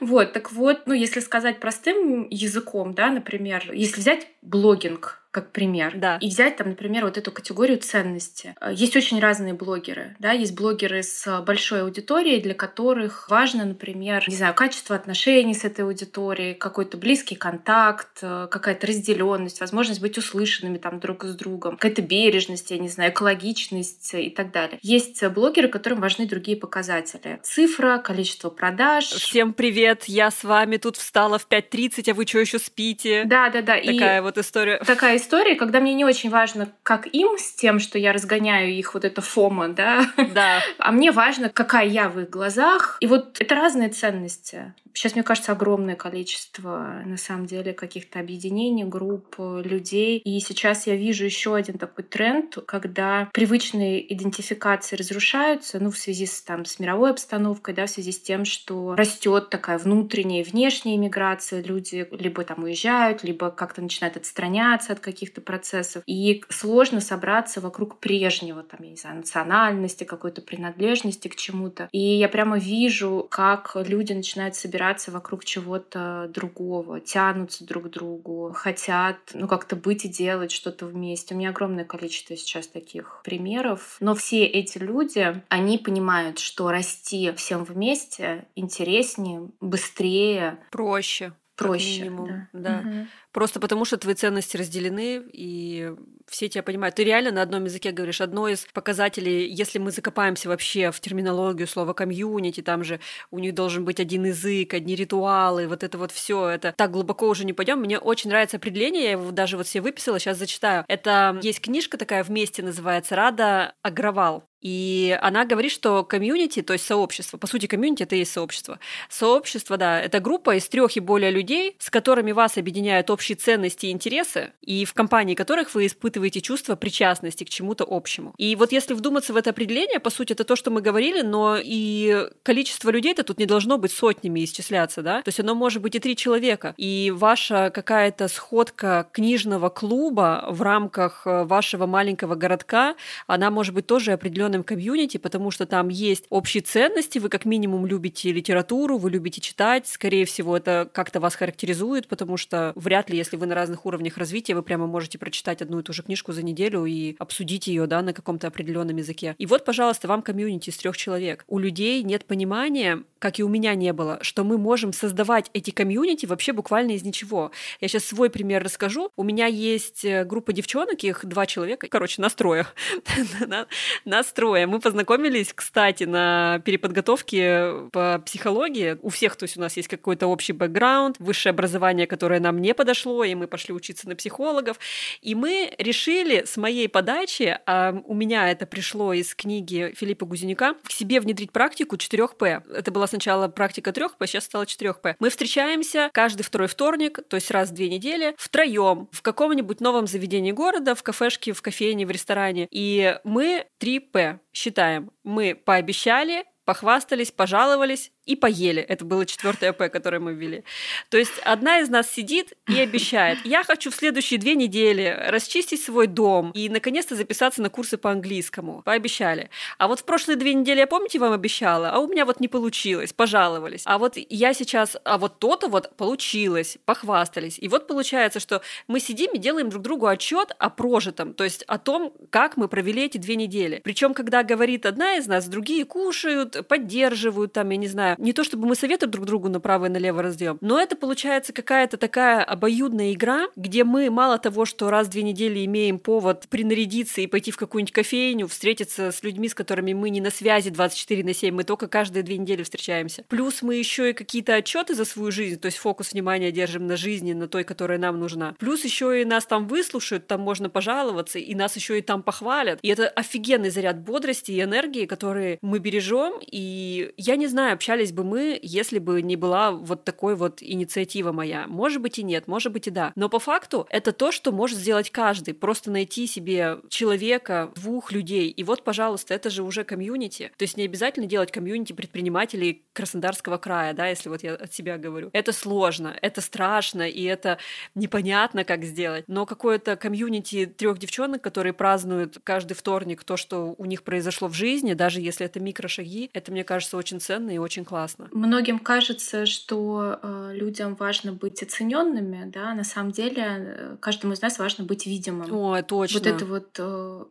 Вот, 0.00 0.32
так 0.32 0.52
вот, 0.52 0.82
ну, 0.86 0.94
если 0.94 1.20
сказать 1.20 1.60
простым 1.60 2.28
языком, 2.30 2.94
да, 2.94 3.10
например, 3.10 3.70
если 3.72 4.00
взять 4.00 4.26
блогинг, 4.42 5.22
как 5.30 5.52
пример. 5.52 5.92
Да. 5.96 6.18
И 6.20 6.28
взять 6.28 6.56
там, 6.56 6.70
например, 6.70 7.04
вот 7.04 7.18
эту 7.18 7.30
категорию 7.30 7.78
ценности. 7.78 8.54
Э, 8.60 8.72
есть 8.74 8.96
очень 8.96 9.20
разные 9.20 9.52
блогеры. 9.52 10.16
Да? 10.18 10.32
Есть 10.32 10.54
блогеры 10.54 11.02
с 11.02 11.42
большой 11.42 11.82
аудиторией, 11.82 12.40
для 12.40 12.54
которых 12.54 13.28
важно, 13.28 13.64
например, 13.64 14.24
не 14.26 14.36
знаю, 14.36 14.54
качество 14.54 14.96
отношений 14.96 15.54
с 15.54 15.64
этой 15.64 15.84
аудиторией, 15.84 16.54
какой-то 16.54 16.96
близкий 16.96 17.34
контакт, 17.34 18.18
э, 18.22 18.48
какая-то 18.50 18.86
разделенность, 18.86 19.60
возможность 19.60 20.00
быть 20.00 20.16
услышанными 20.16 20.78
там 20.78 20.98
друг 20.98 21.24
с 21.24 21.34
другом, 21.34 21.76
какая-то 21.76 22.02
бережность, 22.02 22.70
я 22.70 22.78
не 22.78 22.88
знаю, 22.88 23.12
экологичность 23.12 24.14
и 24.14 24.30
так 24.30 24.50
далее. 24.50 24.78
Есть 24.82 25.22
блогеры, 25.28 25.68
которым 25.68 26.00
важны 26.00 26.26
другие 26.26 26.56
показатели. 26.56 27.38
Цифра, 27.42 27.98
количество 27.98 28.48
продаж. 28.48 29.04
Всем 29.04 29.52
привет, 29.52 30.04
я 30.06 30.30
с 30.30 30.42
вами 30.42 30.78
тут 30.78 30.96
встала 30.96 31.38
в 31.38 31.46
5.30, 31.48 32.10
а 32.10 32.14
вы 32.14 32.26
что 32.26 32.38
еще 32.38 32.58
спите? 32.58 33.24
Да, 33.24 33.50
да, 33.50 33.60
да. 33.60 33.76
Такая 33.76 34.18
и 34.18 34.20
вот 34.20 34.38
история. 34.38 34.78
Такая 34.78 35.17
истории, 35.18 35.54
когда 35.54 35.80
мне 35.80 35.94
не 35.94 36.04
очень 36.04 36.30
важно, 36.30 36.68
как 36.82 37.06
им 37.06 37.38
с 37.38 37.52
тем, 37.52 37.78
что 37.78 37.98
я 37.98 38.12
разгоняю 38.12 38.70
их 38.72 38.94
вот 38.94 39.04
это 39.04 39.20
фома, 39.20 39.68
да, 39.68 40.06
да. 40.34 40.60
а 40.78 40.92
мне 40.92 41.12
важно, 41.12 41.50
какая 41.50 41.86
я 41.86 42.08
в 42.08 42.18
их 42.20 42.30
глазах. 42.30 42.96
И 43.00 43.06
вот 43.06 43.40
это 43.40 43.54
разные 43.54 43.90
ценности. 43.90 44.74
Сейчас, 44.98 45.14
мне 45.14 45.22
кажется, 45.22 45.52
огромное 45.52 45.94
количество, 45.94 47.02
на 47.04 47.16
самом 47.16 47.46
деле, 47.46 47.72
каких-то 47.72 48.18
объединений, 48.18 48.84
групп, 48.84 49.36
людей. 49.38 50.18
И 50.18 50.40
сейчас 50.40 50.88
я 50.88 50.96
вижу 50.96 51.24
еще 51.24 51.54
один 51.54 51.78
такой 51.78 52.02
тренд, 52.02 52.58
когда 52.66 53.28
привычные 53.32 54.12
идентификации 54.12 54.96
разрушаются, 54.96 55.78
ну, 55.78 55.92
в 55.92 55.98
связи 55.98 56.26
с, 56.26 56.42
там, 56.42 56.64
с 56.64 56.80
мировой 56.80 57.10
обстановкой, 57.10 57.74
да, 57.74 57.86
в 57.86 57.90
связи 57.90 58.10
с 58.10 58.20
тем, 58.20 58.44
что 58.44 58.96
растет 58.96 59.50
такая 59.50 59.78
внутренняя 59.78 60.42
и 60.42 60.44
внешняя 60.44 60.96
иммиграция, 60.96 61.62
люди 61.62 62.08
либо 62.10 62.42
там 62.42 62.64
уезжают, 62.64 63.22
либо 63.22 63.50
как-то 63.50 63.80
начинают 63.80 64.16
отстраняться 64.16 64.94
от 64.94 65.00
каких-то 65.12 65.40
процессов. 65.40 66.02
И 66.06 66.44
сложно 66.50 67.00
собраться 67.00 67.60
вокруг 67.60 67.98
прежнего, 67.98 68.62
там, 68.62 68.80
я 68.82 68.90
не 68.90 68.96
знаю, 68.96 69.16
национальности, 69.16 70.04
какой-то 70.04 70.42
принадлежности 70.42 71.28
к 71.28 71.36
чему-то. 71.36 71.88
И 71.92 71.98
я 71.98 72.28
прямо 72.28 72.58
вижу, 72.58 73.26
как 73.30 73.72
люди 73.74 74.12
начинают 74.12 74.54
собираться 74.54 75.10
вокруг 75.10 75.44
чего-то 75.44 76.30
другого, 76.34 77.00
тянутся 77.00 77.64
друг 77.64 77.86
к 77.86 77.90
другу, 77.90 78.52
хотят, 78.54 79.16
ну, 79.32 79.48
как-то 79.48 79.76
быть 79.76 80.04
и 80.04 80.08
делать 80.08 80.50
что-то 80.50 80.86
вместе. 80.86 81.34
У 81.34 81.38
меня 81.38 81.50
огромное 81.50 81.84
количество 81.84 82.36
сейчас 82.36 82.66
таких 82.66 83.22
примеров. 83.24 83.96
Но 84.00 84.14
все 84.14 84.44
эти 84.44 84.78
люди, 84.78 85.42
они 85.48 85.78
понимают, 85.78 86.38
что 86.38 86.70
расти 86.70 87.32
всем 87.32 87.64
вместе 87.64 88.46
интереснее, 88.54 89.48
быстрее. 89.60 90.58
Проще 90.70 91.32
проще. 91.58 92.02
Минимум, 92.04 92.48
да. 92.52 92.82
да. 92.82 92.88
Угу. 92.88 93.06
Просто 93.32 93.60
потому, 93.60 93.84
что 93.84 93.98
твои 93.98 94.14
ценности 94.14 94.56
разделены, 94.56 95.22
и 95.32 95.92
все 96.26 96.48
тебя 96.48 96.62
понимают. 96.62 96.94
Ты 96.94 97.04
реально 97.04 97.30
на 97.30 97.42
одном 97.42 97.64
языке 97.64 97.90
говоришь. 97.90 98.20
Одно 98.20 98.48
из 98.48 98.66
показателей, 98.72 99.48
если 99.48 99.78
мы 99.78 99.90
закопаемся 99.90 100.48
вообще 100.48 100.90
в 100.90 101.00
терминологию 101.00 101.66
слова 101.66 101.92
комьюнити, 101.92 102.62
там 102.62 102.84
же 102.84 103.00
у 103.30 103.38
них 103.38 103.54
должен 103.54 103.84
быть 103.84 104.00
один 104.00 104.24
язык, 104.24 104.74
одни 104.74 104.94
ритуалы, 104.94 105.68
вот 105.68 105.82
это 105.82 105.98
вот 105.98 106.10
все, 106.12 106.48
это 106.48 106.72
так 106.76 106.90
глубоко 106.90 107.28
уже 107.28 107.44
не 107.44 107.52
пойдем. 107.52 107.80
Мне 107.80 107.98
очень 107.98 108.30
нравится 108.30 108.56
определение, 108.56 109.04
я 109.04 109.10
его 109.12 109.30
даже 109.30 109.56
вот 109.56 109.66
все 109.66 109.80
выписала, 109.80 110.18
сейчас 110.18 110.38
зачитаю. 110.38 110.84
Это 110.88 111.38
есть 111.42 111.60
книжка 111.60 111.98
такая 111.98 112.24
вместе 112.24 112.62
называется 112.62 113.16
«Рада 113.16 113.74
Агровал». 113.82 114.44
И 114.60 115.16
она 115.22 115.44
говорит, 115.44 115.70
что 115.70 116.04
комьюнити, 116.04 116.62
то 116.62 116.72
есть 116.72 116.84
сообщество, 116.84 117.38
по 117.38 117.46
сути, 117.46 117.66
комьюнити 117.66 118.02
это 118.02 118.16
и 118.16 118.20
есть 118.20 118.32
сообщество. 118.32 118.80
Сообщество, 119.08 119.76
да, 119.76 120.00
это 120.00 120.18
группа 120.18 120.56
из 120.56 120.68
трех 120.68 120.96
и 120.96 121.00
более 121.00 121.30
людей, 121.30 121.76
с 121.78 121.90
которыми 121.90 122.32
вас 122.32 122.58
объединяют 122.58 123.08
общие 123.18 123.34
ценности 123.34 123.86
и 123.86 123.90
интересы, 123.90 124.52
и 124.62 124.84
в 124.84 124.94
компании 124.94 125.34
которых 125.34 125.74
вы 125.74 125.86
испытываете 125.86 126.40
чувство 126.40 126.76
причастности 126.76 127.42
к 127.42 127.48
чему-то 127.48 127.84
общему. 127.84 128.32
И 128.38 128.54
вот 128.54 128.70
если 128.70 128.94
вдуматься 128.94 129.32
в 129.32 129.36
это 129.36 129.50
определение, 129.50 129.98
по 129.98 130.10
сути, 130.10 130.34
это 130.34 130.44
то, 130.44 130.54
что 130.54 130.70
мы 130.70 130.80
говорили, 130.80 131.22
но 131.22 131.58
и 131.60 132.28
количество 132.44 132.90
людей-то 132.90 133.24
тут 133.24 133.40
не 133.40 133.46
должно 133.46 133.76
быть 133.76 133.90
сотнями 133.90 134.44
исчисляться, 134.44 135.02
да? 135.02 135.22
То 135.22 135.30
есть 135.30 135.40
оно 135.40 135.56
может 135.56 135.82
быть 135.82 135.96
и 135.96 135.98
три 135.98 136.14
человека. 136.14 136.74
И 136.76 137.12
ваша 137.12 137.70
какая-то 137.70 138.28
сходка 138.28 139.08
книжного 139.10 139.68
клуба 139.68 140.46
в 140.48 140.62
рамках 140.62 141.22
э, 141.26 141.42
вашего 141.42 141.86
маленького 141.86 142.36
городка, 142.36 142.94
она 143.26 143.50
может 143.50 143.74
быть 143.74 143.88
тоже 143.88 144.12
определенном 144.12 144.62
комьюнити, 144.62 145.16
потому 145.16 145.50
что 145.50 145.66
там 145.66 145.88
есть 145.88 146.26
общие 146.30 146.62
ценности, 146.62 147.18
вы 147.18 147.30
как 147.30 147.44
минимум 147.44 147.84
любите 147.84 148.30
литературу, 148.30 148.96
вы 148.96 149.10
любите 149.10 149.40
читать, 149.40 149.88
скорее 149.88 150.24
всего, 150.24 150.56
это 150.56 150.88
как-то 150.92 151.18
вас 151.18 151.34
характеризует, 151.34 152.06
потому 152.06 152.36
что 152.36 152.72
вряд 152.76 153.07
ли, 153.08 153.16
если 153.16 153.36
вы 153.36 153.46
на 153.46 153.54
разных 153.54 153.86
уровнях 153.86 154.16
развития, 154.18 154.54
вы 154.54 154.62
прямо 154.62 154.86
можете 154.86 155.18
прочитать 155.18 155.62
одну 155.62 155.80
и 155.80 155.82
ту 155.82 155.92
же 155.92 156.02
книжку 156.02 156.32
за 156.32 156.42
неделю 156.42 156.84
и 156.84 157.16
обсудить 157.18 157.66
ее, 157.66 157.86
да, 157.86 158.02
на 158.02 158.12
каком-то 158.12 158.46
определенном 158.46 158.96
языке. 158.96 159.34
И 159.38 159.46
вот, 159.46 159.64
пожалуйста, 159.64 160.08
вам 160.08 160.22
комьюнити 160.22 160.70
из 160.70 160.76
трех 160.76 160.96
человек. 160.96 161.44
У 161.48 161.58
людей 161.58 162.02
нет 162.02 162.24
понимания, 162.24 163.02
как 163.18 163.38
и 163.38 163.42
у 163.42 163.48
меня 163.48 163.74
не 163.74 163.92
было, 163.92 164.18
что 164.22 164.44
мы 164.44 164.58
можем 164.58 164.92
создавать 164.92 165.50
эти 165.54 165.70
комьюнити 165.70 166.26
вообще 166.26 166.52
буквально 166.52 166.92
из 166.92 167.02
ничего. 167.02 167.50
Я 167.80 167.88
сейчас 167.88 168.04
свой 168.04 168.30
пример 168.30 168.62
расскажу. 168.62 169.10
У 169.16 169.22
меня 169.22 169.46
есть 169.46 170.04
э, 170.04 170.24
группа 170.24 170.52
девчонок, 170.52 171.02
их 171.04 171.24
два 171.24 171.46
человека, 171.46 171.88
короче, 171.88 172.20
нас 172.22 172.38
трое. 172.38 172.66
Нас 174.04 174.27
трое. 174.27 174.66
Мы 174.66 174.80
познакомились, 174.80 175.52
кстати, 175.54 176.04
на 176.04 176.60
переподготовке 176.64 177.72
по 177.92 178.22
психологии. 178.24 178.98
У 179.02 179.08
всех, 179.08 179.36
то 179.36 179.44
есть 179.44 179.56
у 179.56 179.60
нас 179.60 179.76
есть 179.76 179.88
какой-то 179.88 180.26
общий 180.26 180.52
бэкграунд, 180.52 181.16
высшее 181.18 181.50
образование, 181.50 182.06
которое 182.06 182.40
нам 182.40 182.60
не 182.60 182.74
подошло, 182.74 182.97
и 183.06 183.34
мы 183.34 183.46
пошли 183.46 183.74
учиться 183.74 184.08
на 184.08 184.16
психологов. 184.16 184.78
И 185.20 185.34
мы 185.34 185.74
решили 185.78 186.44
с 186.44 186.56
моей 186.56 186.88
подачи, 186.88 187.58
а 187.66 187.94
у 188.04 188.14
меня 188.14 188.50
это 188.50 188.66
пришло 188.66 189.12
из 189.12 189.34
книги 189.34 189.94
Филиппа 189.96 190.26
Гузенюка, 190.26 190.74
к 190.82 190.90
себе 190.90 191.20
внедрить 191.20 191.52
практику 191.52 191.96
4П. 191.96 192.62
Это 192.72 192.90
была 192.90 193.06
сначала 193.06 193.48
практика 193.48 193.90
3П, 193.90 194.26
сейчас 194.26 194.44
стала 194.44 194.64
4П. 194.64 195.16
Мы 195.18 195.30
встречаемся 195.30 196.10
каждый 196.12 196.42
второй 196.42 196.68
вторник, 196.68 197.20
то 197.28 197.36
есть 197.36 197.50
раз 197.50 197.70
в 197.70 197.74
две 197.74 197.88
недели, 197.88 198.34
втроем 198.38 199.08
в 199.12 199.22
каком-нибудь 199.22 199.80
новом 199.80 200.06
заведении 200.06 200.52
города, 200.52 200.94
в 200.94 201.02
кафешке, 201.02 201.52
в 201.52 201.62
кофейне, 201.62 202.06
в 202.06 202.10
ресторане. 202.10 202.68
И 202.70 203.18
мы 203.24 203.66
3П 203.80 204.40
считаем. 204.52 205.10
Мы 205.24 205.54
пообещали, 205.54 206.44
похвастались, 206.68 207.30
пожаловались, 207.30 208.12
и 208.28 208.36
поели. 208.36 208.82
Это 208.82 209.06
было 209.06 209.24
четвертое 209.24 209.72
П, 209.72 209.88
которое 209.88 210.20
мы 210.20 210.34
ввели. 210.34 210.62
То 211.08 211.16
есть 211.16 211.32
одна 211.44 211.80
из 211.80 211.88
нас 211.88 212.10
сидит 212.10 212.52
и 212.68 212.78
обещает, 212.78 213.38
я 213.44 213.64
хочу 213.64 213.90
в 213.90 213.94
следующие 213.94 214.38
две 214.38 214.54
недели 214.54 215.16
расчистить 215.28 215.82
свой 215.82 216.06
дом 216.06 216.50
и 216.50 216.68
наконец-то 216.68 217.16
записаться 217.16 217.62
на 217.62 217.70
курсы 217.70 217.96
по 217.96 218.10
английскому. 218.10 218.82
Пообещали. 218.84 219.48
А 219.78 219.88
вот 219.88 220.00
в 220.00 220.04
прошлые 220.04 220.36
две 220.36 220.52
недели, 220.52 220.80
я 220.80 220.86
помните, 220.86 221.18
вам 221.18 221.32
обещала, 221.32 221.88
а 221.88 222.00
у 222.00 222.06
меня 222.06 222.26
вот 222.26 222.38
не 222.38 222.48
получилось, 222.48 223.14
пожаловались. 223.14 223.82
А 223.86 223.96
вот 223.96 224.18
я 224.28 224.52
сейчас, 224.52 224.98
а 225.04 225.16
вот 225.16 225.38
то-то 225.38 225.68
вот 225.68 225.96
получилось, 225.96 226.76
похвастались. 226.84 227.58
И 227.58 227.66
вот 227.68 227.86
получается, 227.86 228.40
что 228.40 228.60
мы 228.88 229.00
сидим 229.00 229.32
и 229.32 229.38
делаем 229.38 229.70
друг 229.70 229.82
другу 229.82 230.06
отчет 230.06 230.54
о 230.58 230.68
прожитом, 230.68 231.32
то 231.32 231.44
есть 231.44 231.62
о 231.62 231.78
том, 231.78 232.12
как 232.28 232.58
мы 232.58 232.68
провели 232.68 233.06
эти 233.06 233.16
две 233.16 233.36
недели. 233.36 233.80
Причем, 233.82 234.12
когда 234.12 234.42
говорит 234.42 234.84
одна 234.84 235.16
из 235.16 235.26
нас, 235.26 235.48
другие 235.48 235.86
кушают, 235.86 236.57
поддерживают, 236.62 237.52
там, 237.52 237.70
я 237.70 237.76
не 237.76 237.88
знаю, 237.88 238.16
не 238.18 238.32
то 238.32 238.44
чтобы 238.44 238.66
мы 238.66 238.74
советы 238.74 239.06
друг 239.06 239.26
другу 239.26 239.48
направо 239.48 239.86
и 239.86 239.88
налево 239.88 240.22
раздаем, 240.22 240.58
но 240.60 240.80
это 240.80 240.96
получается 240.96 241.52
какая-то 241.52 241.96
такая 241.96 242.42
обоюдная 242.42 243.12
игра, 243.12 243.48
где 243.56 243.84
мы 243.84 244.10
мало 244.10 244.38
того, 244.38 244.64
что 244.64 244.90
раз 244.90 245.06
в 245.06 245.10
две 245.10 245.22
недели 245.22 245.64
имеем 245.64 245.98
повод 245.98 246.46
принарядиться 246.48 247.20
и 247.20 247.26
пойти 247.26 247.50
в 247.50 247.56
какую-нибудь 247.56 247.92
кофейню, 247.92 248.46
встретиться 248.46 249.12
с 249.12 249.22
людьми, 249.22 249.48
с 249.48 249.54
которыми 249.54 249.92
мы 249.92 250.10
не 250.10 250.20
на 250.20 250.30
связи 250.30 250.70
24 250.70 251.24
на 251.24 251.34
7, 251.34 251.54
мы 251.54 251.64
только 251.64 251.88
каждые 251.88 252.22
две 252.22 252.38
недели 252.38 252.62
встречаемся. 252.62 253.24
Плюс 253.28 253.62
мы 253.62 253.76
еще 253.76 254.10
и 254.10 254.12
какие-то 254.12 254.54
отчеты 254.54 254.94
за 254.94 255.04
свою 255.04 255.30
жизнь, 255.30 255.60
то 255.60 255.66
есть 255.66 255.78
фокус 255.78 256.12
внимания 256.12 256.52
держим 256.52 256.86
на 256.86 256.96
жизни, 256.96 257.32
на 257.32 257.48
той, 257.48 257.64
которая 257.64 257.98
нам 257.98 258.18
нужна. 258.18 258.54
Плюс 258.58 258.84
еще 258.84 259.22
и 259.22 259.24
нас 259.24 259.46
там 259.46 259.66
выслушают, 259.66 260.26
там 260.26 260.40
можно 260.40 260.70
пожаловаться, 260.70 261.38
и 261.38 261.54
нас 261.54 261.76
еще 261.76 261.98
и 261.98 262.02
там 262.02 262.22
похвалят. 262.22 262.78
И 262.82 262.88
это 262.88 263.08
офигенный 263.08 263.70
заряд 263.70 264.00
бодрости 264.00 264.52
и 264.52 264.62
энергии, 264.62 265.06
который 265.06 265.58
мы 265.62 265.78
бережем 265.78 266.38
и 266.50 267.12
я 267.16 267.36
не 267.36 267.46
знаю, 267.46 267.74
общались 267.74 268.12
бы 268.12 268.24
мы, 268.24 268.58
если 268.62 268.98
бы 268.98 269.22
не 269.22 269.36
была 269.36 269.72
вот 269.72 270.04
такой 270.04 270.34
вот 270.34 270.62
инициатива 270.62 271.32
моя. 271.32 271.66
Может 271.66 272.02
быть 272.02 272.18
и 272.18 272.22
нет, 272.22 272.48
может 272.48 272.72
быть 272.72 272.86
и 272.86 272.90
да. 272.90 273.12
Но 273.14 273.28
по 273.28 273.38
факту 273.38 273.86
это 273.90 274.12
то, 274.12 274.32
что 274.32 274.52
может 274.52 274.78
сделать 274.78 275.10
каждый. 275.10 275.54
Просто 275.54 275.90
найти 275.90 276.26
себе 276.26 276.78
человека, 276.88 277.72
двух 277.74 278.12
людей. 278.12 278.50
И 278.50 278.64
вот, 278.64 278.84
пожалуйста, 278.84 279.34
это 279.34 279.50
же 279.50 279.62
уже 279.62 279.84
комьюнити. 279.84 280.52
То 280.56 280.64
есть 280.64 280.76
не 280.76 280.84
обязательно 280.84 281.26
делать 281.26 281.52
комьюнити 281.52 281.92
предпринимателей 281.92 282.82
Краснодарского 282.92 283.58
края, 283.58 283.92
да, 283.94 284.08
если 284.08 284.28
вот 284.28 284.42
я 284.42 284.54
от 284.54 284.72
себя 284.72 284.98
говорю. 284.98 285.30
Это 285.32 285.52
сложно, 285.52 286.16
это 286.20 286.40
страшно, 286.40 287.08
и 287.08 287.22
это 287.24 287.58
непонятно, 287.94 288.64
как 288.64 288.84
сделать. 288.84 289.24
Но 289.28 289.46
какое-то 289.46 289.96
комьюнити 289.96 290.66
трех 290.66 290.98
девчонок, 290.98 291.42
которые 291.42 291.72
празднуют 291.72 292.38
каждый 292.44 292.74
вторник 292.74 293.24
то, 293.24 293.36
что 293.36 293.74
у 293.76 293.84
них 293.84 294.02
произошло 294.02 294.48
в 294.48 294.54
жизни, 294.54 294.94
даже 294.94 295.20
если 295.20 295.46
это 295.46 295.60
микрошаги, 295.60 296.30
это, 296.38 296.50
мне 296.52 296.64
кажется, 296.64 296.96
очень 296.96 297.20
ценно 297.20 297.50
и 297.50 297.58
очень 297.58 297.84
классно. 297.84 298.28
Многим 298.32 298.78
кажется, 298.78 299.46
что 299.46 300.18
э, 300.22 300.50
людям 300.54 300.94
важно 300.94 301.32
быть 301.32 301.62
оцененными, 301.62 302.50
да, 302.50 302.74
на 302.74 302.84
самом 302.84 303.12
деле 303.12 303.44
э, 303.46 303.96
каждому 304.00 304.32
из 304.32 304.40
нас 304.42 304.58
важно 304.58 304.84
быть 304.84 305.06
видимым. 305.06 305.52
О, 305.52 305.82
точно. 305.82 306.18
Вот 306.18 306.26
это 306.26 306.46
вот 306.46 306.76
э, 306.78 307.24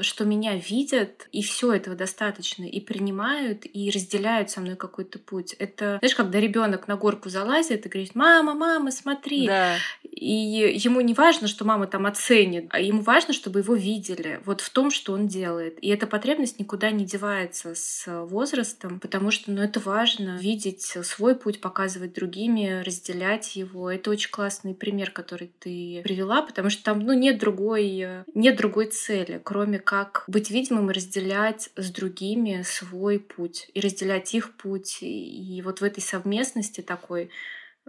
что 0.00 0.24
меня 0.24 0.56
видят, 0.56 1.28
и 1.30 1.40
все 1.42 1.72
этого 1.72 1.94
достаточно, 1.94 2.64
и 2.64 2.80
принимают, 2.80 3.62
и 3.64 3.90
разделяют 3.90 4.50
со 4.50 4.60
мной 4.60 4.74
какой-то 4.74 5.20
путь. 5.20 5.54
Это, 5.58 5.98
знаешь, 6.00 6.16
когда 6.16 6.40
ребенок 6.40 6.88
на 6.88 6.96
горку 6.96 7.28
залазит 7.28 7.86
и 7.86 7.88
говорит, 7.88 8.14
мама, 8.16 8.54
мама, 8.54 8.90
смотри. 8.90 9.46
Да. 9.46 9.76
И 10.02 10.74
ему 10.76 11.00
не 11.00 11.14
важно, 11.14 11.46
что 11.46 11.64
мама 11.64 11.86
там 11.86 12.06
оценит, 12.06 12.66
а 12.70 12.80
ему 12.80 13.02
важно, 13.02 13.32
чтобы 13.32 13.60
его 13.60 13.74
видели 13.74 14.40
вот 14.44 14.60
в 14.60 14.70
том, 14.70 14.90
что 14.90 15.12
он 15.12 15.28
делает. 15.28 15.78
И 15.80 15.88
эта 15.88 16.06
потребность 16.08 16.58
никуда 16.58 16.90
не 16.90 17.04
девается 17.04 17.74
с 17.76 18.04
возрастом, 18.24 18.98
потому 18.98 19.30
что, 19.30 19.52
ну, 19.52 19.62
это 19.62 19.78
важно 19.78 20.38
видеть 20.38 20.82
свой 20.82 21.36
путь, 21.36 21.60
показывать 21.60 22.14
другими, 22.14 22.82
разделять 22.84 23.54
его. 23.54 23.90
Это 23.90 24.10
очень 24.10 24.30
классный 24.30 24.74
пример, 24.74 25.12
который 25.12 25.52
ты 25.60 26.00
привела, 26.02 26.42
потому 26.42 26.68
что 26.68 26.82
там, 26.82 27.00
ну, 27.00 27.12
нет 27.12 27.38
другой, 27.38 28.24
нет 28.34 28.56
другой 28.56 28.86
цели 28.86 29.35
кроме 29.44 29.78
как 29.78 30.24
быть 30.26 30.50
видимым 30.50 30.90
и 30.90 30.94
разделять 30.94 31.70
с 31.76 31.90
другими 31.90 32.62
свой 32.62 33.18
путь, 33.18 33.70
и 33.74 33.80
разделять 33.80 34.34
их 34.34 34.56
путь. 34.56 34.98
И 35.00 35.62
вот 35.64 35.80
в 35.80 35.84
этой 35.84 36.00
совместности 36.00 36.80
такой, 36.80 37.30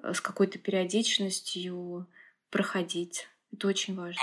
э, 0.02 0.14
с 0.14 0.22
какой-то 0.22 0.60
периодичностью 0.60 2.08
проходить. 2.50 3.28
Это 3.52 3.68
очень 3.68 3.96
важно. 3.96 4.22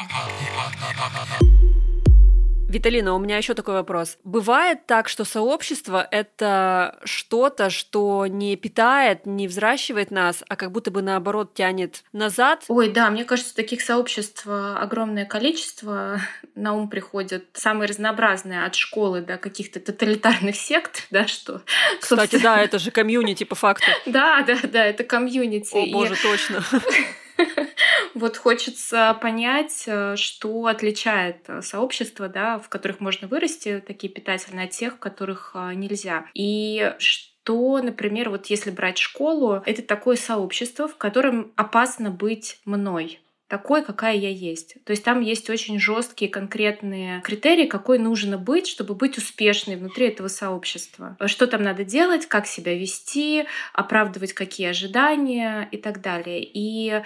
Виталина, 2.74 3.14
у 3.14 3.20
меня 3.20 3.36
еще 3.36 3.54
такой 3.54 3.74
вопрос. 3.74 4.18
Бывает 4.24 4.84
так, 4.86 5.08
что 5.08 5.24
сообщество— 5.24 6.04
это 6.10 6.98
что-то, 7.04 7.70
что 7.70 8.26
не 8.26 8.56
питает, 8.56 9.26
не 9.26 9.46
взращивает 9.46 10.10
нас, 10.10 10.42
а 10.48 10.56
как 10.56 10.72
будто 10.72 10.90
бы 10.90 11.00
наоборот 11.00 11.54
тянет 11.54 12.02
назад? 12.12 12.64
Ой, 12.66 12.88
да, 12.88 13.10
мне 13.10 13.24
кажется, 13.24 13.54
таких 13.54 13.80
сообществ 13.80 14.48
огромное 14.48 15.24
количество. 15.24 16.20
На 16.56 16.74
ум 16.74 16.90
приходят 16.90 17.44
самые 17.52 17.88
разнообразные 17.88 18.64
от 18.64 18.74
школы 18.74 19.20
до 19.20 19.36
каких-то 19.36 19.78
тоталитарных 19.78 20.56
сект, 20.56 21.06
да, 21.10 21.28
что... 21.28 21.62
Кстати, 22.00 22.42
да, 22.42 22.60
это 22.60 22.80
же 22.80 22.90
комьюнити 22.90 23.44
по 23.44 23.54
факту. 23.54 23.86
Да, 24.06 24.42
да, 24.42 24.58
да, 24.64 24.84
это 24.84 25.04
комьюнити. 25.04 25.74
О, 25.74 25.92
боже, 25.92 26.16
точно. 26.20 26.64
Вот 28.14 28.36
хочется 28.36 29.18
понять, 29.20 29.84
э, 29.86 30.16
что 30.16 30.66
отличает 30.66 31.38
э, 31.48 31.62
сообщества, 31.62 32.28
да, 32.28 32.58
в 32.58 32.68
которых 32.68 33.00
можно 33.00 33.26
вырасти, 33.26 33.82
такие 33.84 34.12
питательные, 34.12 34.66
от 34.66 34.70
тех, 34.70 34.94
в 34.94 34.98
которых 34.98 35.52
э, 35.54 35.74
нельзя. 35.74 36.26
И 36.34 36.94
что 36.98 37.82
например, 37.82 38.30
вот 38.30 38.46
если 38.46 38.70
брать 38.70 38.98
школу, 38.98 39.62
это 39.66 39.82
такое 39.82 40.16
сообщество, 40.16 40.88
в 40.88 40.96
котором 40.96 41.52
опасно 41.56 42.10
быть 42.10 42.58
мной 42.64 43.20
такой, 43.54 43.84
какая 43.84 44.16
я 44.16 44.30
есть. 44.30 44.74
То 44.84 44.90
есть 44.90 45.04
там 45.04 45.20
есть 45.20 45.48
очень 45.48 45.78
жесткие 45.78 46.28
конкретные 46.28 47.20
критерии, 47.20 47.66
какой 47.66 48.00
нужно 48.00 48.36
быть, 48.36 48.66
чтобы 48.66 48.96
быть 48.96 49.16
успешной 49.16 49.76
внутри 49.76 50.08
этого 50.08 50.26
сообщества. 50.26 51.16
Что 51.26 51.46
там 51.46 51.62
надо 51.62 51.84
делать, 51.84 52.26
как 52.26 52.48
себя 52.48 52.76
вести, 52.76 53.44
оправдывать 53.72 54.32
какие 54.32 54.70
ожидания 54.70 55.68
и 55.70 55.76
так 55.76 56.00
далее. 56.00 56.42
И 56.42 57.00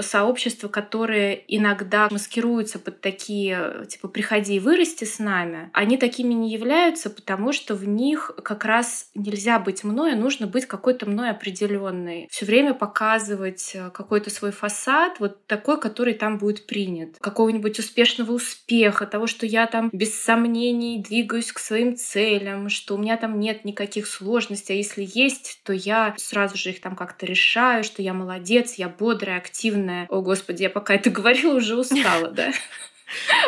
сообщества, 0.00 0.68
которые 0.68 1.44
иногда 1.48 2.08
маскируются 2.10 2.78
под 2.78 3.00
такие, 3.00 3.86
типа, 3.88 4.08
приходи 4.08 4.56
и 4.56 4.60
вырасти 4.60 5.04
с 5.04 5.18
нами, 5.18 5.70
они 5.72 5.96
такими 5.96 6.34
не 6.34 6.52
являются, 6.52 7.10
потому 7.10 7.52
что 7.52 7.74
в 7.74 7.86
них 7.86 8.32
как 8.42 8.64
раз 8.64 9.10
нельзя 9.14 9.58
быть 9.58 9.84
мной, 9.84 10.12
а 10.12 10.16
нужно 10.16 10.46
быть 10.46 10.66
какой-то 10.66 11.06
мной 11.06 11.30
определенной. 11.30 12.28
Все 12.30 12.44
время 12.46 12.74
показывать 12.74 13.72
э, 13.74 13.90
какой-то 13.90 14.30
свой 14.30 14.50
фасад, 14.50 15.20
вот 15.20 15.46
такой, 15.46 15.80
который 15.80 16.14
там 16.14 16.38
будет 16.38 16.66
принят. 16.66 17.16
Какого-нибудь 17.20 17.78
успешного 17.78 18.32
успеха, 18.32 19.06
того, 19.06 19.26
что 19.26 19.46
я 19.46 19.66
там 19.66 19.90
без 19.92 20.20
сомнений 20.20 21.02
двигаюсь 21.02 21.52
к 21.52 21.58
своим 21.58 21.96
целям, 21.96 22.68
что 22.68 22.94
у 22.94 22.98
меня 22.98 23.16
там 23.16 23.38
нет 23.38 23.64
никаких 23.64 24.06
сложностей, 24.06 24.74
а 24.74 24.78
если 24.78 25.06
есть, 25.14 25.60
то 25.64 25.72
я 25.72 26.14
сразу 26.18 26.56
же 26.56 26.70
их 26.70 26.80
там 26.80 26.96
как-то 26.96 27.26
решаю, 27.26 27.84
что 27.84 28.02
я 28.02 28.14
молодец, 28.14 28.74
я 28.74 28.88
бодрая, 28.88 29.38
активная, 29.38 29.83
огромная. 29.84 30.06
О, 30.08 30.20
Господи, 30.22 30.62
я 30.62 30.70
пока 30.70 30.94
это 30.94 31.10
говорила, 31.10 31.54
уже 31.56 31.76
устала, 31.76 32.28
да? 32.28 32.52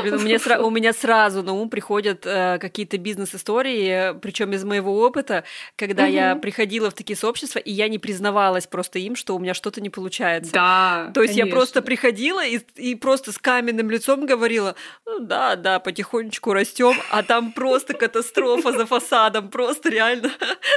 У 0.00 0.04
меня, 0.04 0.36
сра- 0.36 0.58
у 0.58 0.70
меня 0.70 0.92
сразу 0.92 1.42
на 1.42 1.52
ум 1.52 1.70
приходят 1.70 2.24
э, 2.24 2.58
какие-то 2.58 2.98
бизнес-истории, 2.98 4.18
причем 4.20 4.52
из 4.52 4.64
моего 4.64 5.00
опыта, 5.00 5.44
когда 5.76 6.06
я 6.06 6.36
приходила 6.36 6.90
в 6.90 6.94
такие 6.94 7.16
сообщества, 7.16 7.58
и 7.58 7.72
я 7.72 7.88
не 7.88 7.98
признавалась 7.98 8.66
просто 8.66 8.98
им, 8.98 9.16
что 9.16 9.34
у 9.34 9.38
меня 9.38 9.54
что-то 9.54 9.80
не 9.80 9.90
получается. 9.90 10.52
Да. 10.52 11.10
То 11.14 11.22
есть 11.22 11.34
конечно. 11.34 11.48
я 11.48 11.54
просто 11.54 11.82
приходила 11.82 12.44
и, 12.44 12.60
и 12.76 12.94
просто 12.94 13.32
с 13.32 13.38
каменным 13.38 13.90
лицом 13.90 14.26
говорила: 14.26 14.74
ну 15.04 15.20
да, 15.20 15.56
да, 15.56 15.80
потихонечку 15.80 16.52
растем, 16.52 16.94
а 17.10 17.22
там 17.22 17.52
просто 17.52 17.94
катастрофа 17.94 18.72
за 18.72 18.86
фасадом, 18.86 19.48
просто 19.48 19.88
реально 19.88 20.30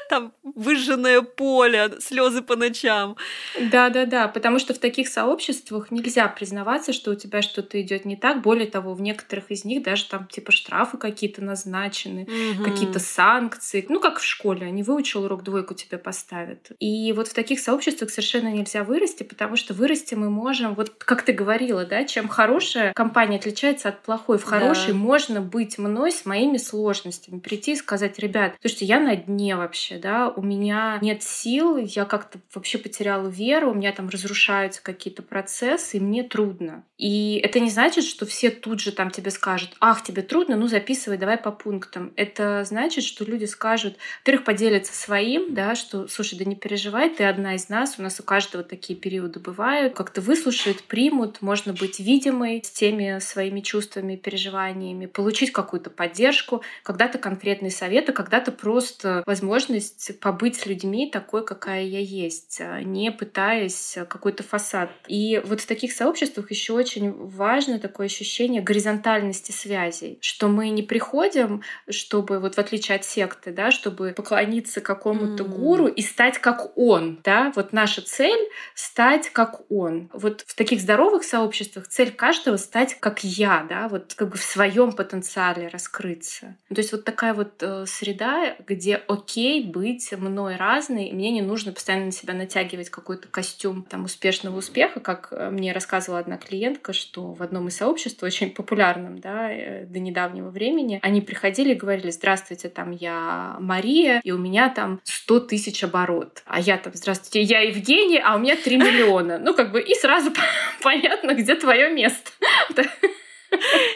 там 0.09 0.33
выжженное 0.43 1.21
поле, 1.21 1.91
слезы 1.99 2.41
по 2.41 2.55
ночам. 2.55 3.17
Да, 3.59 3.89
да, 3.89 4.05
да, 4.05 4.27
потому 4.27 4.59
что 4.59 4.73
в 4.73 4.79
таких 4.79 5.09
сообществах 5.09 5.91
нельзя 5.91 6.27
признаваться, 6.27 6.93
что 6.93 7.11
у 7.11 7.15
тебя 7.15 7.41
что-то 7.41 7.81
идет 7.81 8.05
не 8.05 8.15
так. 8.15 8.41
Более 8.41 8.67
того, 8.67 8.78
в 8.81 9.01
некоторых 9.01 9.51
из 9.51 9.65
них 9.65 9.83
даже 9.83 10.05
там 10.05 10.27
типа 10.27 10.51
штрафы 10.51 10.97
какие-то 10.97 11.43
назначены, 11.43 12.23
угу. 12.23 12.63
какие-то 12.63 12.99
санкции. 12.99 13.85
Ну, 13.89 13.99
как 13.99 14.19
в 14.19 14.23
школе, 14.23 14.65
они 14.65 14.83
выучил 14.83 15.25
урок, 15.25 15.43
двойку 15.43 15.73
тебе 15.73 15.97
поставят. 15.97 16.71
И 16.79 17.11
вот 17.13 17.27
в 17.27 17.33
таких 17.33 17.59
сообществах 17.59 18.09
совершенно 18.09 18.51
нельзя 18.51 18.83
вырасти, 18.83 19.23
потому 19.23 19.55
что 19.55 19.73
вырасти 19.73 20.15
мы 20.15 20.29
можем, 20.29 20.75
вот 20.75 20.89
как 20.97 21.23
ты 21.23 21.33
говорила, 21.33 21.85
да, 21.85 22.03
чем 22.05 22.27
хорошая 22.27 22.93
компания 22.93 23.37
отличается 23.37 23.89
от 23.89 24.01
плохой. 24.01 24.37
В 24.37 24.43
хорошей 24.43 24.93
да. 24.93 24.99
можно 24.99 25.41
быть 25.41 25.77
мной 25.77 26.11
с 26.11 26.25
моими 26.25 26.57
сложностями, 26.57 27.39
прийти 27.39 27.73
и 27.73 27.75
сказать, 27.75 28.19
ребят, 28.19 28.55
слушайте, 28.61 28.85
я 28.85 28.99
на 28.99 29.15
дне 29.15 29.55
вообще, 29.55 29.97
да, 29.97 30.29
у 30.29 30.41
меня 30.41 30.99
нет 31.01 31.23
сил, 31.23 31.77
я 31.77 32.05
как-то 32.05 32.39
вообще 32.53 32.77
потеряла 32.77 33.27
веру, 33.27 33.71
у 33.71 33.73
меня 33.73 33.91
там 33.91 34.09
разрушаются 34.09 34.81
какие-то 34.81 35.21
процессы, 35.23 35.97
и 35.97 35.99
мне 35.99 36.23
трудно. 36.23 36.83
И 36.97 37.39
это 37.43 37.59
не 37.59 37.69
значит, 37.69 38.03
что 38.03 38.25
все 38.25 38.49
тут 38.61 38.79
же 38.79 38.91
там 38.91 39.11
тебе 39.11 39.31
скажут, 39.31 39.71
ах, 39.79 40.03
тебе 40.03 40.21
трудно, 40.21 40.55
ну 40.55 40.67
записывай, 40.67 41.17
давай 41.17 41.37
по 41.37 41.51
пунктам. 41.51 42.11
Это 42.15 42.63
значит, 42.65 43.03
что 43.03 43.25
люди 43.25 43.45
скажут, 43.45 43.97
во-первых, 44.21 44.45
поделятся 44.45 44.93
своим, 44.93 45.53
да, 45.53 45.75
что, 45.75 46.07
слушай, 46.07 46.37
да 46.37 46.45
не 46.45 46.55
переживай, 46.55 47.09
ты 47.09 47.23
одна 47.23 47.55
из 47.55 47.69
нас, 47.69 47.95
у 47.97 48.01
нас 48.01 48.19
у 48.19 48.23
каждого 48.23 48.63
такие 48.63 48.97
периоды 48.97 49.39
бывают, 49.39 49.93
как-то 49.93 50.21
выслушают, 50.21 50.83
примут, 50.83 51.41
можно 51.41 51.73
быть 51.73 51.99
видимой 51.99 52.61
с 52.63 52.71
теми 52.71 53.19
своими 53.19 53.61
чувствами, 53.61 54.15
переживаниями, 54.15 55.05
получить 55.05 55.51
какую-то 55.51 55.89
поддержку, 55.89 56.63
когда-то 56.83 57.17
конкретные 57.17 57.71
советы, 57.71 58.13
когда-то 58.13 58.51
просто 58.51 59.23
возможность 59.25 60.19
побыть 60.19 60.57
с 60.57 60.65
людьми 60.65 61.09
такой, 61.09 61.45
какая 61.45 61.83
я 61.83 61.99
есть, 61.99 62.59
а 62.61 62.81
не 62.81 63.11
пытаясь 63.11 63.97
какой-то 64.07 64.43
фасад. 64.43 64.89
И 65.07 65.41
вот 65.45 65.61
в 65.61 65.65
таких 65.65 65.93
сообществах 65.93 66.51
еще 66.51 66.73
очень 66.73 67.11
важно 67.11 67.79
такое 67.79 68.07
ощущение 68.07 68.48
ощущение 68.49 68.61
горизонтальности 68.61 69.51
связей, 69.51 70.17
что 70.21 70.47
мы 70.47 70.69
не 70.69 70.81
приходим, 70.81 71.61
чтобы, 71.89 72.39
вот 72.39 72.55
в 72.55 72.57
отличие 72.57 72.95
от 72.95 73.05
секты, 73.05 73.51
да, 73.51 73.71
чтобы 73.71 74.13
поклониться 74.15 74.81
какому-то 74.81 75.43
mm. 75.43 75.47
гуру 75.47 75.87
и 75.87 76.01
стать 76.01 76.39
как 76.39 76.77
он, 76.77 77.19
да, 77.23 77.51
вот 77.55 77.73
наша 77.73 78.01
цель— 78.01 78.49
стать 78.75 79.29
как 79.29 79.69
он. 79.71 80.09
Вот 80.13 80.43
в 80.47 80.55
таких 80.55 80.81
здоровых 80.81 81.23
сообществах 81.23 81.87
цель 81.87 82.11
каждого— 82.11 82.57
стать 82.57 82.99
как 82.99 83.23
я, 83.23 83.65
да, 83.69 83.87
вот 83.87 84.13
как 84.15 84.29
бы 84.29 84.37
в 84.37 84.43
своем 84.43 84.93
потенциале 84.93 85.67
раскрыться. 85.67 86.55
То 86.69 86.79
есть 86.79 86.91
вот 86.91 87.05
такая 87.05 87.33
вот 87.33 87.61
э, 87.61 87.85
среда, 87.85 88.55
где 88.67 88.95
окей 88.95 89.65
быть 89.65 90.11
мной 90.11 90.55
разной, 90.55 91.11
мне 91.11 91.31
не 91.31 91.41
нужно 91.41 91.71
постоянно 91.71 92.05
на 92.05 92.11
себя 92.11 92.33
натягивать 92.33 92.89
какой-то 92.89 93.27
костюм 93.27 93.83
там 93.83 94.05
успешного 94.05 94.57
успеха, 94.57 94.99
как 94.99 95.27
э, 95.31 95.49
мне 95.49 95.73
рассказывала 95.73 96.19
одна 96.19 96.37
клиентка, 96.37 96.93
что 96.93 97.33
в 97.33 97.41
одном 97.43 97.67
из 97.67 97.77
сообществ 97.77 98.23
очень 98.23 98.38
очень 98.39 98.51
популярным, 98.51 99.19
да, 99.19 99.51
э, 99.51 99.85
до 99.85 99.99
недавнего 99.99 100.49
времени. 100.49 100.99
Они 101.01 101.21
приходили 101.21 101.73
и 101.73 101.75
говорили, 101.75 102.09
здравствуйте, 102.09 102.69
там 102.69 102.91
я 102.91 103.57
Мария, 103.59 104.21
и 104.23 104.31
у 104.31 104.37
меня 104.37 104.69
там 104.69 105.01
100 105.03 105.39
тысяч 105.41 105.83
оборот. 105.83 106.41
А 106.45 106.59
я 106.59 106.77
там, 106.77 106.93
здравствуйте, 106.95 107.41
я 107.41 107.61
Евгений, 107.61 108.21
а 108.23 108.35
у 108.35 108.39
меня 108.39 108.55
3 108.55 108.77
миллиона. 108.77 109.39
Ну, 109.39 109.53
как 109.53 109.71
бы, 109.71 109.81
и 109.81 109.93
сразу 109.95 110.31
понятно, 110.81 111.33
где 111.33 111.55
твое 111.55 111.89
место. 111.89 112.31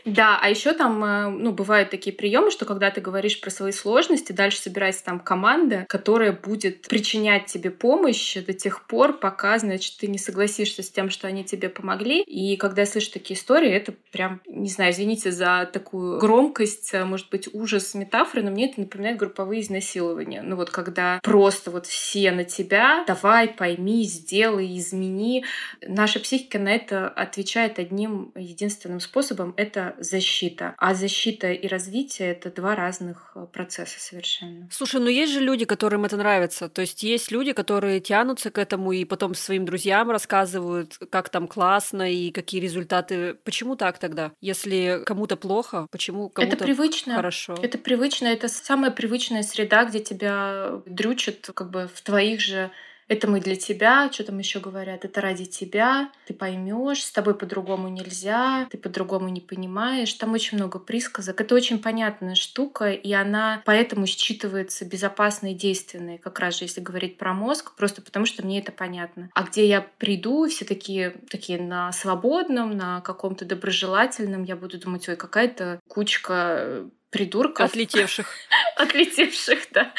Да, 0.05 0.39
а 0.41 0.49
еще 0.49 0.73
там, 0.73 1.03
э, 1.03 1.29
ну, 1.29 1.51
бывают 1.51 1.89
такие 1.89 2.15
приемы, 2.15 2.51
что 2.51 2.65
когда 2.65 2.91
ты 2.91 3.01
говоришь 3.01 3.39
про 3.39 3.49
свои 3.49 3.71
сложности, 3.71 4.31
дальше 4.31 4.59
собирается 4.59 5.03
там 5.05 5.19
команда, 5.19 5.85
которая 5.87 6.31
будет 6.33 6.87
причинять 6.87 7.45
тебе 7.45 7.71
помощь 7.71 8.35
до 8.35 8.53
тех 8.53 8.85
пор, 8.85 9.13
пока, 9.13 9.57
значит, 9.59 9.97
ты 9.99 10.07
не 10.07 10.17
согласишься 10.17 10.83
с 10.83 10.89
тем, 10.89 11.09
что 11.09 11.27
они 11.27 11.43
тебе 11.43 11.69
помогли. 11.69 12.21
И 12.21 12.57
когда 12.57 12.81
я 12.81 12.85
слышу 12.85 13.11
такие 13.11 13.39
истории, 13.39 13.69
это 13.69 13.93
прям, 14.11 14.41
не 14.47 14.69
знаю, 14.69 14.91
извините 14.91 15.31
за 15.31 15.69
такую 15.71 16.19
громкость, 16.19 16.93
э, 16.93 17.05
может 17.05 17.29
быть, 17.29 17.47
ужас 17.53 17.93
метафоры, 17.93 18.43
но 18.43 18.51
мне 18.51 18.69
это 18.69 18.81
напоминает 18.81 19.17
групповые 19.17 19.61
изнасилования. 19.61 20.41
Ну 20.41 20.55
вот 20.55 20.69
когда 20.69 21.19
просто 21.23 21.71
вот 21.71 21.85
все 21.85 22.31
на 22.31 22.43
тебя, 22.43 23.03
давай, 23.07 23.47
пойми, 23.47 24.03
сделай, 24.03 24.77
измени. 24.77 25.45
Наша 25.81 26.19
психика 26.19 26.59
на 26.59 26.69
это 26.69 27.07
отвечает 27.07 27.79
одним 27.79 28.31
единственным 28.35 28.99
способом 28.99 29.42
способом— 29.43 29.53
это 29.57 29.95
защита. 29.99 30.75
А 30.77 30.93
защита 30.93 31.51
и 31.51 31.67
развитие— 31.67 32.31
это 32.31 32.49
два 32.51 32.75
разных 32.75 33.31
э, 33.35 33.45
процесса 33.51 33.99
совершенно. 33.99 34.67
Слушай, 34.71 35.01
ну 35.01 35.07
есть 35.07 35.33
же 35.33 35.39
люди, 35.39 35.65
которым 35.65 36.05
это 36.05 36.17
нравится. 36.17 36.69
То 36.69 36.81
есть 36.81 37.03
есть 37.03 37.31
люди, 37.31 37.53
которые 37.53 37.99
тянутся 37.99 38.51
к 38.51 38.57
этому 38.57 38.91
и 38.91 39.05
потом 39.05 39.35
своим 39.35 39.65
друзьям 39.65 40.09
рассказывают, 40.09 40.97
как 41.09 41.29
там 41.29 41.47
классно 41.47 42.11
и 42.11 42.31
какие 42.31 42.61
результаты. 42.61 43.35
Почему 43.43 43.75
так 43.75 43.97
тогда? 43.99 44.31
Если 44.41 45.01
кому-то 45.05 45.35
плохо, 45.35 45.87
почему 45.91 46.29
кому-то 46.29 46.55
это 46.55 46.65
привычно. 46.65 47.15
хорошо? 47.15 47.57
Это 47.61 47.77
привычно. 47.77 48.27
Это 48.27 48.47
самая 48.47 48.91
привычная 48.91 49.43
среда, 49.43 49.85
где 49.85 49.99
тебя 49.99 50.81
дрючат 50.85 51.49
как 51.53 51.69
бы 51.69 51.89
в 51.93 52.01
твоих 52.01 52.41
же 52.41 52.71
это 53.13 53.27
мы 53.27 53.39
для 53.39 53.55
тебя, 53.55 54.11
что 54.11 54.23
там 54.23 54.39
еще 54.39 54.59
говорят, 54.59 55.05
это 55.05 55.21
ради 55.21 55.45
тебя, 55.45 56.11
ты 56.27 56.33
поймешь, 56.33 57.03
с 57.03 57.11
тобой 57.11 57.35
по-другому 57.35 57.87
нельзя, 57.87 58.67
ты 58.71 58.77
по-другому 58.77 59.29
не 59.29 59.41
понимаешь. 59.41 60.13
Там 60.13 60.33
очень 60.33 60.57
много 60.57 60.79
присказок. 60.79 61.39
Это 61.39 61.55
очень 61.55 61.79
понятная 61.79 62.35
штука, 62.35 62.91
и 62.91 63.11
она 63.13 63.61
поэтому 63.65 64.05
считывается 64.05 64.85
безопасной 64.85 65.53
и 65.53 65.55
действенной, 65.55 66.17
как 66.17 66.39
раз 66.39 66.59
же 66.59 66.65
если 66.65 66.81
говорить 66.81 67.17
про 67.17 67.33
мозг, 67.33 67.75
просто 67.75 68.01
потому 68.01 68.25
что 68.25 68.43
мне 68.43 68.59
это 68.59 68.71
понятно. 68.71 69.29
А 69.33 69.43
где 69.43 69.67
я 69.67 69.81
приду, 69.81 70.47
все 70.47 70.65
такие, 70.65 71.11
такие 71.29 71.61
на 71.61 71.91
свободном, 71.91 72.75
на 72.75 73.01
каком-то 73.01 73.45
доброжелательном, 73.45 74.43
я 74.43 74.55
буду 74.55 74.79
думать, 74.79 75.07
ой, 75.07 75.15
какая-то 75.15 75.79
кучка 75.87 76.89
придурков. 77.13 77.69
Отлетевших. 77.69 78.27
Отлетевших, 78.75 79.59
да. 79.71 79.93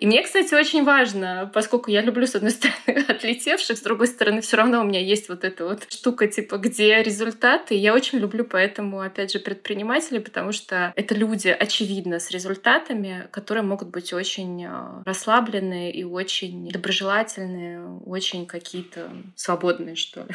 И 0.00 0.06
мне, 0.06 0.22
кстати, 0.22 0.52
очень 0.54 0.84
важно, 0.84 1.50
поскольку 1.54 1.90
я 1.90 2.02
люблю, 2.02 2.26
с 2.26 2.34
одной 2.34 2.50
стороны, 2.50 3.04
отлетевших, 3.08 3.78
с 3.78 3.80
другой 3.80 4.08
стороны, 4.08 4.40
все 4.42 4.56
равно 4.56 4.80
у 4.80 4.84
меня 4.84 5.00
есть 5.00 5.28
вот 5.28 5.44
эта 5.44 5.64
вот 5.64 5.86
штука, 5.90 6.26
типа, 6.26 6.58
где 6.58 7.02
результаты. 7.02 7.74
Я 7.74 7.94
очень 7.94 8.18
люблю 8.18 8.44
поэтому, 8.44 9.00
опять 9.00 9.32
же, 9.32 9.38
предпринимателей, 9.38 10.18
потому 10.20 10.52
что 10.52 10.92
это 10.96 11.14
люди, 11.14 11.48
очевидно, 11.48 12.18
с 12.18 12.30
результатами, 12.30 13.28
которые 13.30 13.62
могут 13.62 13.88
быть 13.88 14.12
очень 14.12 14.64
э, 14.64 15.02
расслабленные 15.04 15.92
и 15.92 16.02
очень 16.04 16.68
доброжелательные, 16.68 17.86
очень 18.04 18.46
какие-то 18.46 19.10
свободные, 19.36 19.94
что 19.94 20.22
ли. 20.22 20.34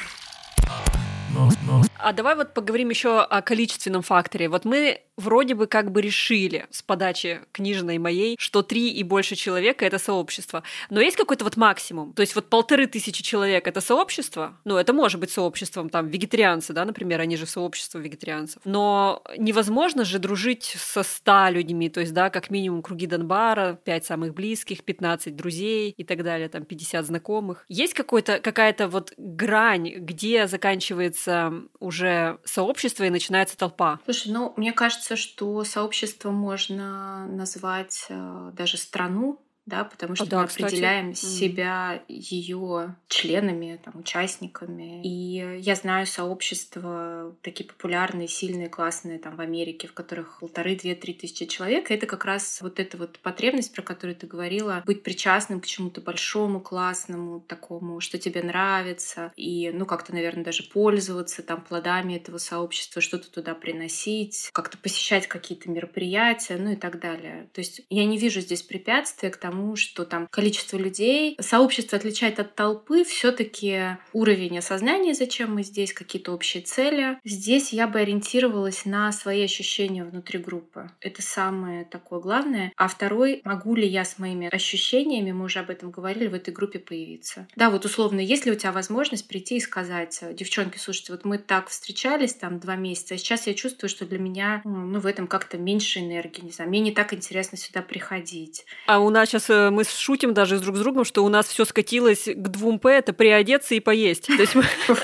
А 1.97 2.13
давай 2.13 2.35
вот 2.35 2.53
поговорим 2.53 2.89
еще 2.89 3.21
о 3.21 3.41
количественном 3.41 4.01
факторе. 4.01 4.49
Вот 4.49 4.65
мы 4.65 5.01
вроде 5.17 5.55
бы 5.55 5.67
как 5.67 5.91
бы 5.91 6.01
решили 6.01 6.65
с 6.71 6.81
подачи 6.81 7.41
книжной 7.51 7.97
моей, 7.97 8.35
что 8.39 8.61
три 8.61 8.89
и 8.89 9.03
больше 9.03 9.35
человека— 9.35 9.85
это 9.87 9.99
сообщество. 9.99 10.63
Но 10.89 10.99
есть 10.99 11.17
какой-то 11.17 11.43
вот 11.43 11.57
максимум? 11.57 12.13
То 12.13 12.21
есть 12.21 12.35
вот 12.35 12.49
полторы 12.49 12.87
тысячи 12.87 13.23
человек— 13.23 13.67
это 13.67 13.81
сообщество? 13.81 14.57
Ну, 14.65 14.77
это 14.77 14.93
может 14.93 15.19
быть 15.19 15.31
сообществом, 15.31 15.89
там, 15.89 16.07
вегетарианцы, 16.07 16.73
да, 16.73 16.85
например, 16.85 17.21
они 17.21 17.37
же 17.37 17.45
сообщество 17.45 17.99
вегетарианцев. 17.99 18.61
Но 18.65 19.23
невозможно 19.37 20.03
же 20.05 20.19
дружить 20.19 20.75
со 20.77 21.03
ста 21.03 21.49
людьми, 21.49 21.89
то 21.89 21.99
есть, 21.99 22.13
да, 22.13 22.29
как 22.29 22.49
минимум 22.49 22.81
круги 22.81 23.05
Донбара, 23.05 23.79
пять 23.83 24.05
самых 24.05 24.33
близких, 24.33 24.83
15 24.83 25.35
друзей 25.35 25.93
и 25.95 26.03
так 26.03 26.23
далее, 26.23 26.49
там, 26.49 26.65
50 26.65 27.05
знакомых. 27.05 27.65
Есть 27.67 27.93
какой-то, 27.93 28.39
какая-то 28.39 28.87
вот 28.87 29.13
грань, 29.17 29.93
где 29.97 30.47
заканчивается 30.47 31.53
уже 31.79 32.39
сообщество 32.43 33.03
и 33.03 33.09
начинается 33.09 33.57
толпа? 33.57 33.99
Слушай, 34.05 34.31
ну, 34.31 34.53
мне 34.57 34.73
кажется, 34.73 35.15
что 35.15 35.63
сообщество 35.63 36.31
можно 36.31 37.27
назвать 37.27 38.05
э, 38.09 38.51
даже 38.53 38.77
страну, 38.77 39.39
да, 39.71 39.85
потому 39.85 40.15
что 40.15 40.25
да, 40.25 40.39
мы 40.39 40.43
определяем 40.43 41.13
кстати. 41.13 41.31
себя 41.31 42.03
ее 42.07 42.95
членами, 43.07 43.79
там, 43.83 43.99
участниками. 43.99 45.01
И 45.03 45.59
я 45.59 45.75
знаю 45.75 46.05
сообщества 46.05 47.33
такие 47.41 47.65
популярные, 47.65 48.27
сильные, 48.27 48.67
классные 48.67 49.17
там 49.17 49.37
в 49.37 49.41
Америке, 49.41 49.87
в 49.87 49.93
которых 49.93 50.39
полторы-две-три 50.41 51.13
тысячи 51.13 51.45
человек. 51.45 51.89
И 51.89 51.93
это 51.93 52.05
как 52.05 52.25
раз 52.25 52.59
вот 52.61 52.79
эта 52.79 52.97
вот 52.97 53.19
потребность, 53.19 53.73
про 53.73 53.81
которую 53.81 54.15
ты 54.15 54.27
говорила, 54.27 54.83
быть 54.85 55.03
причастным 55.03 55.61
к 55.61 55.65
чему-то 55.65 56.01
большому, 56.01 56.59
классному, 56.59 57.39
такому, 57.39 58.01
что 58.01 58.17
тебе 58.17 58.43
нравится, 58.43 59.31
и, 59.37 59.71
ну, 59.73 59.85
как-то, 59.85 60.13
наверное, 60.13 60.43
даже 60.43 60.63
пользоваться 60.63 61.43
там 61.43 61.61
плодами 61.61 62.15
этого 62.15 62.39
сообщества, 62.39 63.01
что-то 63.01 63.31
туда 63.31 63.55
приносить, 63.55 64.49
как-то 64.51 64.77
посещать 64.77 65.27
какие-то 65.27 65.69
мероприятия, 65.69 66.57
ну 66.57 66.71
и 66.71 66.75
так 66.75 66.99
далее. 66.99 67.47
То 67.53 67.61
есть 67.61 67.81
я 67.89 68.05
не 68.05 68.17
вижу 68.17 68.41
здесь 68.41 68.63
препятствия 68.63 69.29
к 69.29 69.37
тому, 69.37 69.60
тому, 69.61 69.75
что 69.75 70.05
там 70.05 70.27
количество 70.27 70.77
людей, 70.77 71.37
сообщество 71.39 71.97
отличает 71.97 72.39
от 72.39 72.55
толпы, 72.55 73.03
все-таки 73.03 73.97
уровень 74.11 74.57
осознания, 74.57 75.13
зачем 75.13 75.53
мы 75.53 75.63
здесь, 75.63 75.93
какие-то 75.93 76.33
общие 76.33 76.63
цели. 76.63 77.19
Здесь 77.23 77.71
я 77.71 77.87
бы 77.87 77.99
ориентировалась 77.99 78.85
на 78.85 79.11
свои 79.11 79.43
ощущения 79.43 80.03
внутри 80.03 80.39
группы. 80.39 80.89
Это 80.99 81.21
самое 81.21 81.85
такое 81.85 82.19
главное. 82.19 82.73
А 82.75 82.87
второй, 82.87 83.41
могу 83.43 83.75
ли 83.75 83.87
я 83.87 84.03
с 84.03 84.17
моими 84.17 84.49
ощущениями, 84.53 85.31
мы 85.31 85.45
уже 85.45 85.59
об 85.59 85.69
этом 85.69 85.91
говорили, 85.91 86.27
в 86.27 86.33
этой 86.33 86.53
группе 86.53 86.79
появиться. 86.79 87.47
Да, 87.55 87.69
вот 87.69 87.85
условно, 87.85 88.19
есть 88.19 88.45
ли 88.45 88.51
у 88.51 88.55
тебя 88.55 88.71
возможность 88.71 89.27
прийти 89.27 89.57
и 89.57 89.59
сказать, 89.59 90.23
девчонки, 90.33 90.77
слушайте, 90.77 91.11
вот 91.11 91.23
мы 91.23 91.37
так 91.37 91.69
встречались 91.69 92.33
там 92.33 92.59
два 92.59 92.75
месяца, 92.75 93.13
а 93.13 93.17
сейчас 93.17 93.45
я 93.45 93.53
чувствую, 93.53 93.89
что 93.89 94.05
для 94.05 94.17
меня, 94.17 94.61
ну, 94.65 94.99
в 94.99 95.05
этом 95.05 95.27
как-то 95.27 95.57
меньше 95.57 95.99
энергии, 95.99 96.41
не 96.41 96.51
знаю, 96.51 96.69
мне 96.69 96.79
не 96.79 96.91
так 96.91 97.13
интересно 97.13 97.57
сюда 97.57 97.81
приходить. 97.81 98.65
А 98.87 98.99
у 98.99 99.09
нас 99.09 99.29
сейчас 99.29 99.40
сейчас 99.41 99.49
э, 99.49 99.69
мы 99.69 99.83
шутим 99.83 100.33
даже 100.33 100.59
друг 100.59 100.77
с 100.77 100.79
другом, 100.79 101.05
что 101.05 101.23
у 101.23 101.29
нас 101.29 101.47
все 101.47 101.65
скатилось 101.65 102.25
к 102.25 102.47
двум 102.47 102.79
П, 102.79 102.89
это 102.89 103.13
приодеться 103.13 103.75
и 103.75 103.79
поесть. 103.79 104.27
То 104.27 104.33
есть 104.41 104.55
мы... 104.55 104.63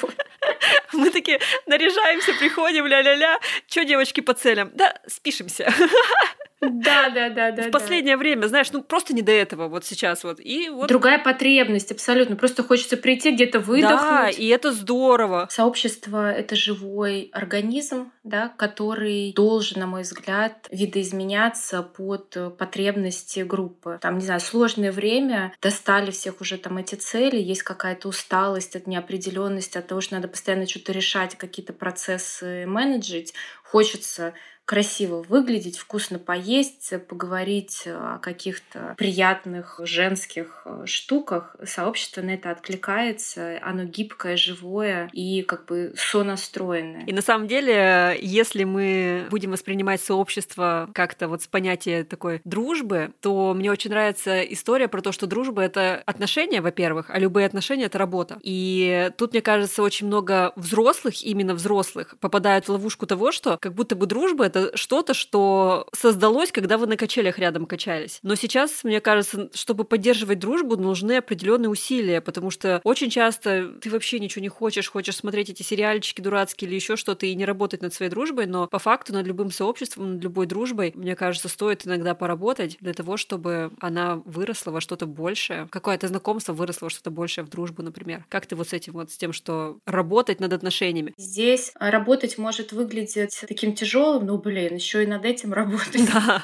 Мы 0.94 1.10
такие 1.10 1.40
наряжаемся, 1.66 2.34
приходим, 2.34 2.88
ля-ля-ля. 2.88 3.40
Че, 3.68 3.86
девочки, 3.86 4.22
по 4.22 4.34
целям? 4.34 4.72
Да, 4.74 4.98
спишемся. 5.06 5.72
Да, 6.62 7.10
да, 7.10 7.30
да, 7.30 7.52
да. 7.52 7.64
В 7.64 7.72
последнее 7.72 8.16
да. 8.16 8.20
время, 8.20 8.48
знаешь, 8.48 8.72
ну 8.72 8.82
просто 8.82 9.14
не 9.14 9.22
до 9.22 9.32
этого 9.32 9.68
вот 9.68 9.86
сейчас 9.86 10.24
вот. 10.24 10.40
И 10.40 10.70
вот... 10.70 10.88
Другая 10.88 11.20
потребность, 11.20 11.92
абсолютно. 11.92 12.36
Просто 12.36 12.64
хочется 12.64 12.98
прийти 12.98 13.32
где-то 13.32 13.60
выдохнуть. 13.60 14.00
Да, 14.00 14.30
и 14.30 14.48
это 14.48 14.72
здорово. 14.72 15.48
Сообщество— 15.52 16.32
это 16.34 16.56
живой 16.56 17.30
организм, 17.32 18.12
да, 18.24 18.50
который 18.58 19.34
должен, 19.36 19.82
на 19.82 19.88
мой 19.88 20.02
взгляд, 20.02 20.68
видоизменяться 20.72 21.84
под 21.84 22.36
потребности 22.58 23.42
группы. 23.42 24.00
Там, 24.02 24.18
не 24.18 24.26
знаю, 24.26 24.40
сложное 24.40 24.92
время, 24.92 25.54
достали 25.62 26.12
всех 26.12 26.42
уже 26.42 26.58
там 26.58 26.78
эти 26.78 26.96
цели, 26.96 27.38
есть 27.38 27.64
какая-то 27.64 28.08
усталость 28.08 28.76
от 28.76 28.88
неопределенности, 28.88 29.78
от 29.78 29.88
того, 29.88 30.02
что 30.02 30.16
надо 30.16 30.28
постоянно 30.28 30.68
что-то 30.68 30.92
решать, 30.92 31.36
какие-то 31.36 31.74
процессы 31.74 32.66
менеджить. 32.66 33.34
Хочется 33.64 34.34
красиво 34.68 35.24
выглядеть, 35.24 35.78
вкусно 35.78 36.20
поесть, 36.20 36.94
поговорить 37.08 37.84
о 37.88 38.20
каких-то 38.20 38.96
приятных 38.98 39.80
женских 39.86 40.64
э, 40.66 40.84
штуках. 40.86 41.56
Сообщество 41.64 42.22
на 42.22 42.32
это 42.32 42.52
откликается, 42.52 43.60
оно 43.64 43.86
гибкое, 43.86 44.36
живое 44.36 45.10
и 45.14 45.42
как 45.44 45.66
бы 45.68 45.94
сонастроенное. 45.96 47.06
И 47.06 47.14
на 47.14 47.22
самом 47.22 47.48
деле, 47.48 48.18
если 48.22 48.66
мы 48.66 49.28
будем 49.30 49.52
воспринимать 49.52 50.02
сообщество 50.02 50.90
как-то 50.94 51.30
вот 51.30 51.42
с 51.44 51.48
понятия 51.48 52.04
такой 52.04 52.42
дружбы, 52.44 53.14
то 53.22 53.54
мне 53.54 53.72
очень 53.72 53.90
нравится 53.90 54.42
история 54.42 54.90
про 54.90 55.02
то, 55.02 55.14
что 55.14 55.28
дружба— 55.28 55.62
это 55.64 56.04
отношения, 56.06 56.60
во-первых, 56.60 57.10
а 57.10 57.20
любые 57.20 57.46
отношения— 57.46 57.86
это 57.86 57.98
работа. 57.98 58.38
И 58.44 59.12
тут, 59.18 59.32
мне 59.32 59.42
кажется, 59.42 59.82
очень 59.82 60.08
много 60.08 60.52
взрослых, 60.58 61.24
именно 61.24 61.54
взрослых, 61.54 62.16
попадают 62.20 62.66
в 62.68 62.70
ловушку 62.70 63.06
того, 63.06 63.32
что 63.32 63.58
как 63.62 63.74
будто 63.74 63.96
бы 63.96 64.08
дружба— 64.08 64.46
это 64.48 64.57
это 64.58 64.78
что-то, 64.78 65.14
что 65.14 65.88
создалось, 65.94 66.52
когда 66.52 66.78
вы 66.78 66.88
на 66.88 66.98
качелях 66.98 67.40
рядом 67.40 67.66
качались. 67.66 68.20
Но 68.24 68.36
сейчас, 68.36 68.84
мне 68.84 69.02
кажется, 69.02 69.50
чтобы 69.54 69.84
поддерживать 69.84 70.40
дружбу, 70.40 70.78
нужны 70.78 71.18
определенные 71.18 71.70
усилия, 71.70 72.22
потому 72.22 72.50
что 72.50 72.82
очень 72.84 73.10
часто 73.10 73.70
ты 73.82 73.90
вообще 73.90 74.20
ничего 74.20 74.42
не 74.42 74.50
хочешь, 74.50 74.90
хочешь 74.90 75.18
смотреть 75.18 75.50
эти 75.50 75.64
сериальчики 75.64 76.22
дурацкие 76.22 76.68
или 76.70 76.76
еще 76.76 76.96
что-то 76.96 77.26
и 77.26 77.36
не 77.36 77.46
работать 77.46 77.82
над 77.82 77.94
своей 77.94 78.12
дружбой, 78.12 78.46
но 78.46 78.68
по 78.68 78.80
факту 78.80 79.14
над 79.14 79.26
любым 79.26 79.52
сообществом, 79.52 80.14
над 80.16 80.24
любой 80.24 80.46
дружбой, 80.46 80.92
мне 80.96 81.16
кажется, 81.16 81.50
стоит 81.50 81.86
иногда 81.86 82.16
поработать 82.16 82.78
для 82.80 82.94
того, 82.94 83.18
чтобы 83.18 83.72
она 83.80 84.22
выросла 84.26 84.72
во 84.72 84.82
что-то 84.82 85.06
большее, 85.06 85.68
какое-то 85.72 86.08
знакомство 86.08 86.54
выросло 86.54 86.86
во 86.86 86.90
что-то 86.90 87.12
большее 87.12 87.46
в 87.46 87.50
дружбу, 87.50 87.84
например. 87.84 88.26
Как 88.30 88.46
ты 88.46 88.56
вот 88.56 88.70
с 88.70 88.74
этим 88.74 88.94
вот, 88.94 89.12
с 89.12 89.18
тем, 89.18 89.34
что 89.34 89.78
работать 89.86 90.40
над 90.40 90.54
отношениями? 90.54 91.14
Здесь 91.18 91.72
работать 91.76 92.38
может 92.38 92.72
выглядеть 92.72 93.44
таким 93.48 93.74
тяжелым, 93.74 94.26
ну, 94.26 94.38
блин, 94.48 94.76
еще 94.76 95.04
и 95.04 95.08
над 95.08 95.26
этим 95.26 95.54
работать. 95.62 96.10
Да. 96.12 96.42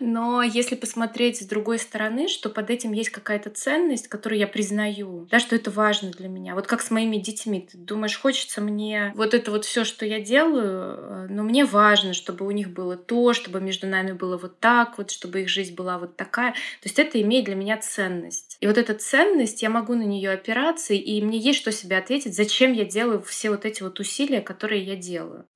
Но 0.00 0.42
если 0.42 0.74
посмотреть 0.74 1.40
с 1.40 1.46
другой 1.46 1.78
стороны, 1.78 2.28
что 2.28 2.50
под 2.50 2.70
этим 2.70 2.92
есть 2.92 3.10
какая-то 3.10 3.50
ценность, 3.50 4.08
которую 4.08 4.38
я 4.38 4.46
признаю, 4.46 5.26
да, 5.30 5.38
что 5.38 5.56
это 5.56 5.70
важно 5.70 6.10
для 6.10 6.28
меня. 6.28 6.54
Вот 6.54 6.66
как 6.66 6.82
с 6.82 6.90
моими 6.90 7.16
детьми. 7.16 7.66
Ты 7.70 7.78
думаешь, 7.78 8.18
хочется 8.18 8.60
мне 8.60 9.12
вот 9.14 9.32
это 9.32 9.50
вот 9.50 9.64
все, 9.64 9.84
что 9.84 10.04
я 10.04 10.20
делаю, 10.20 10.98
э, 10.98 11.26
но 11.30 11.42
мне 11.42 11.64
важно, 11.64 12.12
чтобы 12.12 12.46
у 12.46 12.50
них 12.50 12.70
было 12.70 12.96
то, 12.96 13.32
чтобы 13.32 13.60
между 13.60 13.86
нами 13.86 14.12
было 14.12 14.36
вот 14.36 14.60
так 14.60 14.98
вот, 14.98 15.10
чтобы 15.10 15.42
их 15.42 15.48
жизнь 15.48 15.74
была 15.74 15.98
вот 15.98 16.16
такая. 16.16 16.52
То 16.52 16.88
есть 16.88 16.98
это 16.98 17.20
имеет 17.22 17.46
для 17.46 17.54
меня 17.54 17.78
ценность. 17.78 18.58
И 18.60 18.66
вот 18.66 18.76
эта 18.76 18.94
ценность, 18.94 19.62
я 19.62 19.70
могу 19.70 19.94
на 19.94 20.02
нее 20.02 20.30
опираться, 20.30 20.92
и 20.92 21.22
мне 21.22 21.38
есть 21.38 21.60
что 21.60 21.72
себе 21.72 21.96
ответить, 21.96 22.36
зачем 22.36 22.72
я 22.72 22.84
делаю 22.84 23.22
все 23.22 23.50
вот 23.50 23.64
эти 23.64 23.82
вот 23.82 24.00
усилия, 24.00 24.40
которые 24.40 24.82
я 24.82 24.96
делаю. 24.96 25.46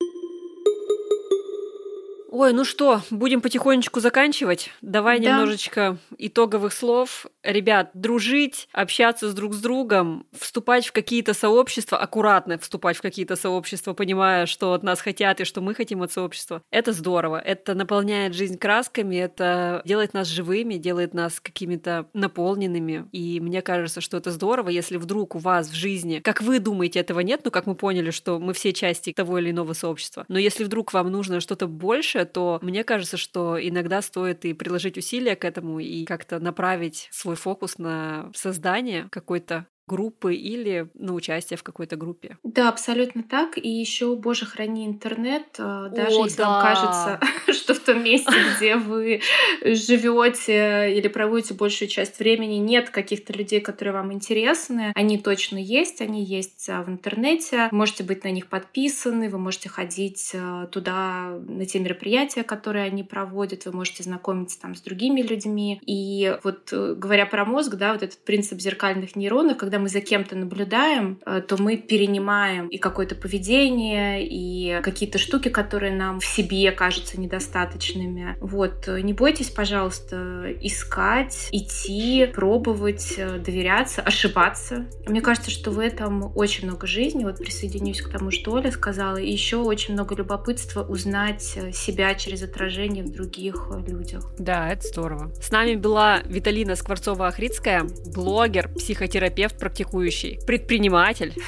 Ой, 2.39 2.53
ну 2.53 2.65
что, 2.65 3.01
будем 3.09 3.41
потихонечку 3.41 3.99
заканчивать. 3.99 4.69
Давай 4.83 5.19
да. 5.19 5.31
немножечко 5.31 5.97
итоговых 6.19 6.71
слов. 6.71 7.25
Ребят, 7.41 7.89
дружить, 7.95 8.69
общаться 8.73 9.27
с 9.27 9.33
друг 9.33 9.55
с 9.55 9.59
другом, 9.59 10.27
вступать 10.37 10.85
в 10.85 10.91
какие-то 10.91 11.33
сообщества, 11.33 11.97
аккуратно 11.97 12.59
вступать 12.59 12.95
в 12.95 13.01
какие-то 13.01 13.35
сообщества, 13.35 13.93
понимая, 13.93 14.45
что 14.45 14.73
от 14.73 14.83
нас 14.83 15.01
хотят 15.01 15.41
и 15.41 15.45
что 15.45 15.61
мы 15.61 15.73
хотим 15.73 16.03
от 16.03 16.11
сообщества. 16.11 16.61
Это 16.69 16.93
здорово. 16.93 17.39
Это 17.39 17.73
наполняет 17.73 18.35
жизнь 18.35 18.59
красками, 18.59 19.15
это 19.15 19.81
делает 19.83 20.13
нас 20.13 20.27
живыми, 20.27 20.75
делает 20.75 21.15
нас 21.15 21.39
какими-то 21.39 22.07
наполненными. 22.13 23.09
И 23.13 23.39
мне 23.39 23.63
кажется, 23.63 23.99
что 23.99 24.15
это 24.15 24.29
здорово, 24.29 24.69
если 24.69 24.97
вдруг 24.97 25.33
у 25.33 25.39
вас 25.39 25.69
в 25.69 25.73
жизни, 25.73 26.19
как 26.19 26.43
вы 26.43 26.59
думаете, 26.59 26.99
этого 26.99 27.21
нет, 27.21 27.41
ну 27.45 27.49
как 27.49 27.65
мы 27.65 27.73
поняли, 27.73 28.11
что 28.11 28.37
мы 28.37 28.53
все 28.53 28.73
части 28.73 29.11
того 29.11 29.39
или 29.39 29.49
иного 29.49 29.73
сообщества. 29.73 30.23
Но 30.27 30.37
если 30.37 30.63
вдруг 30.65 30.93
вам 30.93 31.11
нужно 31.11 31.39
что-то 31.39 31.65
большее, 31.65 32.26
то 32.27 32.59
мне 32.61 32.83
кажется, 32.83 33.17
что 33.17 33.57
иногда 33.59 34.01
стоит 34.01 34.45
и 34.45 34.53
приложить 34.53 34.97
усилия 34.97 35.35
к 35.35 35.45
этому 35.45 35.79
и 35.79 36.05
как-то 36.05 36.39
направить 36.39 37.09
свой 37.11 37.35
фокус 37.35 37.77
на 37.77 38.31
создание 38.35 39.07
какой-то 39.09 39.67
группы 39.87 40.35
или 40.35 40.89
на 40.95 41.13
участие 41.13 41.57
в 41.57 41.63
какой-то 41.63 41.95
группе. 41.95 42.37
Да, 42.43 42.67
абсолютно 42.67 43.23
так. 43.23 43.57
И 43.57 43.69
еще, 43.69 44.15
боже, 44.15 44.45
храни 44.45 44.85
интернет, 44.85 45.55
э, 45.57 45.89
даже 45.95 46.17
О, 46.17 46.25
если 46.25 46.37
да. 46.39 46.49
вам 46.49 46.61
кажется, 46.61 47.19
что 47.53 47.73
в 47.73 47.79
том 47.79 48.03
месте, 48.03 48.33
где 48.57 48.75
вы 48.75 49.21
живете 49.63 50.93
или 50.93 51.07
проводите 51.07 51.53
большую 51.53 51.87
часть 51.87 52.19
времени, 52.19 52.55
нет 52.55 52.89
каких-то 52.89 53.31
людей, 53.31 53.61
которые 53.61 53.93
вам 53.93 54.11
интересны. 54.11 54.91
Они 54.93 55.17
точно 55.17 55.57
есть, 55.57 56.01
они 56.01 56.23
есть 56.23 56.67
э, 56.67 56.81
в 56.81 56.89
интернете. 56.89 57.69
Вы 57.71 57.77
можете 57.77 58.03
быть 58.03 58.25
на 58.25 58.31
них 58.31 58.47
подписаны, 58.47 59.29
вы 59.29 59.37
можете 59.37 59.69
ходить 59.69 60.31
э, 60.33 60.67
туда 60.69 61.39
на 61.47 61.65
те 61.65 61.79
мероприятия, 61.79 62.43
которые 62.43 62.85
они 62.85 63.03
проводят, 63.03 63.65
вы 63.65 63.71
можете 63.71 64.03
знакомиться 64.03 64.59
там 64.59 64.75
с 64.75 64.81
другими 64.81 65.21
людьми. 65.21 65.79
И 65.85 66.37
вот 66.43 66.73
говоря 66.73 67.25
про 67.25 67.45
мозг, 67.45 67.75
да, 67.75 67.93
вот 67.93 68.03
этот 68.03 68.19
принцип 68.25 68.59
зеркальных 68.59 69.15
нейронов, 69.15 69.55
когда 69.55 69.76
когда 69.77 69.83
мы 69.83 69.89
за 69.89 70.01
кем-то 70.01 70.35
наблюдаем, 70.35 71.19
э, 71.25 71.41
то 71.47 71.61
мы 71.61 71.77
перенимаем 71.77 72.67
и 72.67 72.79
какое-то 72.79 73.13
поведение, 73.13 74.25
и 74.27 74.81
какие-то 74.81 75.19
штуки, 75.19 75.49
которые 75.49 75.93
нам 75.93 76.19
в 76.19 76.25
себе 76.25 76.71
кажутся 76.71 77.19
недостаточными. 77.19 78.35
Вот, 78.41 78.87
не 78.87 79.13
бойтесь, 79.13 79.51
пожалуйста, 79.51 80.45
искать, 80.61 81.49
идти, 81.51 82.25
пробовать, 82.33 83.15
э, 83.17 83.37
доверяться, 83.37 84.01
ошибаться. 84.01 84.87
Мне 85.05 85.21
кажется, 85.21 85.51
что 85.51 85.69
в 85.69 85.79
этом 85.79 86.35
очень 86.35 86.67
много 86.67 86.87
жизни. 86.87 87.23
Вот 87.23 87.37
присоединюсь 87.37 88.01
к 88.01 88.09
тому, 88.09 88.31
что 88.31 88.53
Оля 88.53 88.71
сказала. 88.71 89.17
И 89.17 89.31
еще 89.31 89.57
очень 89.57 89.93
много 89.93 90.15
любопытства 90.15 90.81
узнать 90.81 91.53
э, 91.55 91.71
себя 91.71 92.15
через 92.15 92.41
отражение 92.41 93.03
в 93.03 93.11
других 93.11 93.69
людях. 93.87 94.25
Да, 94.39 94.71
это 94.71 94.87
здорово. 94.87 95.31
С 95.39 95.51
нами 95.51 95.75
была 95.75 96.21
Виталина 96.25 96.71
Скворцова-Охридская, 96.71 97.87
блогер, 98.15 98.69
психотерапевт, 98.73 99.59
практикующий, 99.67 100.39
предприниматель. 100.45 101.33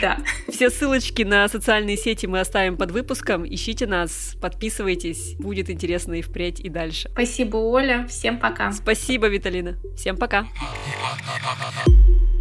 Да. 0.00 0.18
Все 0.48 0.68
ссылочки 0.70 1.22
на 1.22 1.48
социальные 1.48 1.96
сети 1.96 2.26
мы 2.26 2.40
оставим 2.40 2.76
под 2.76 2.90
выпуском. 2.90 3.46
Ищите 3.46 3.86
нас, 3.86 4.36
подписывайтесь. 4.40 5.34
Будет 5.38 5.70
интересно 5.70 6.14
и 6.14 6.22
впредь, 6.22 6.58
и 6.60 6.68
дальше. 6.68 7.08
Спасибо, 7.12 7.56
Оля. 7.56 8.06
Всем 8.08 8.38
пока. 8.38 8.72
Спасибо, 8.72 9.28
Виталина. 9.28 9.78
Всем 9.96 10.16
пока. 10.16 10.42
Пока. 10.42 12.35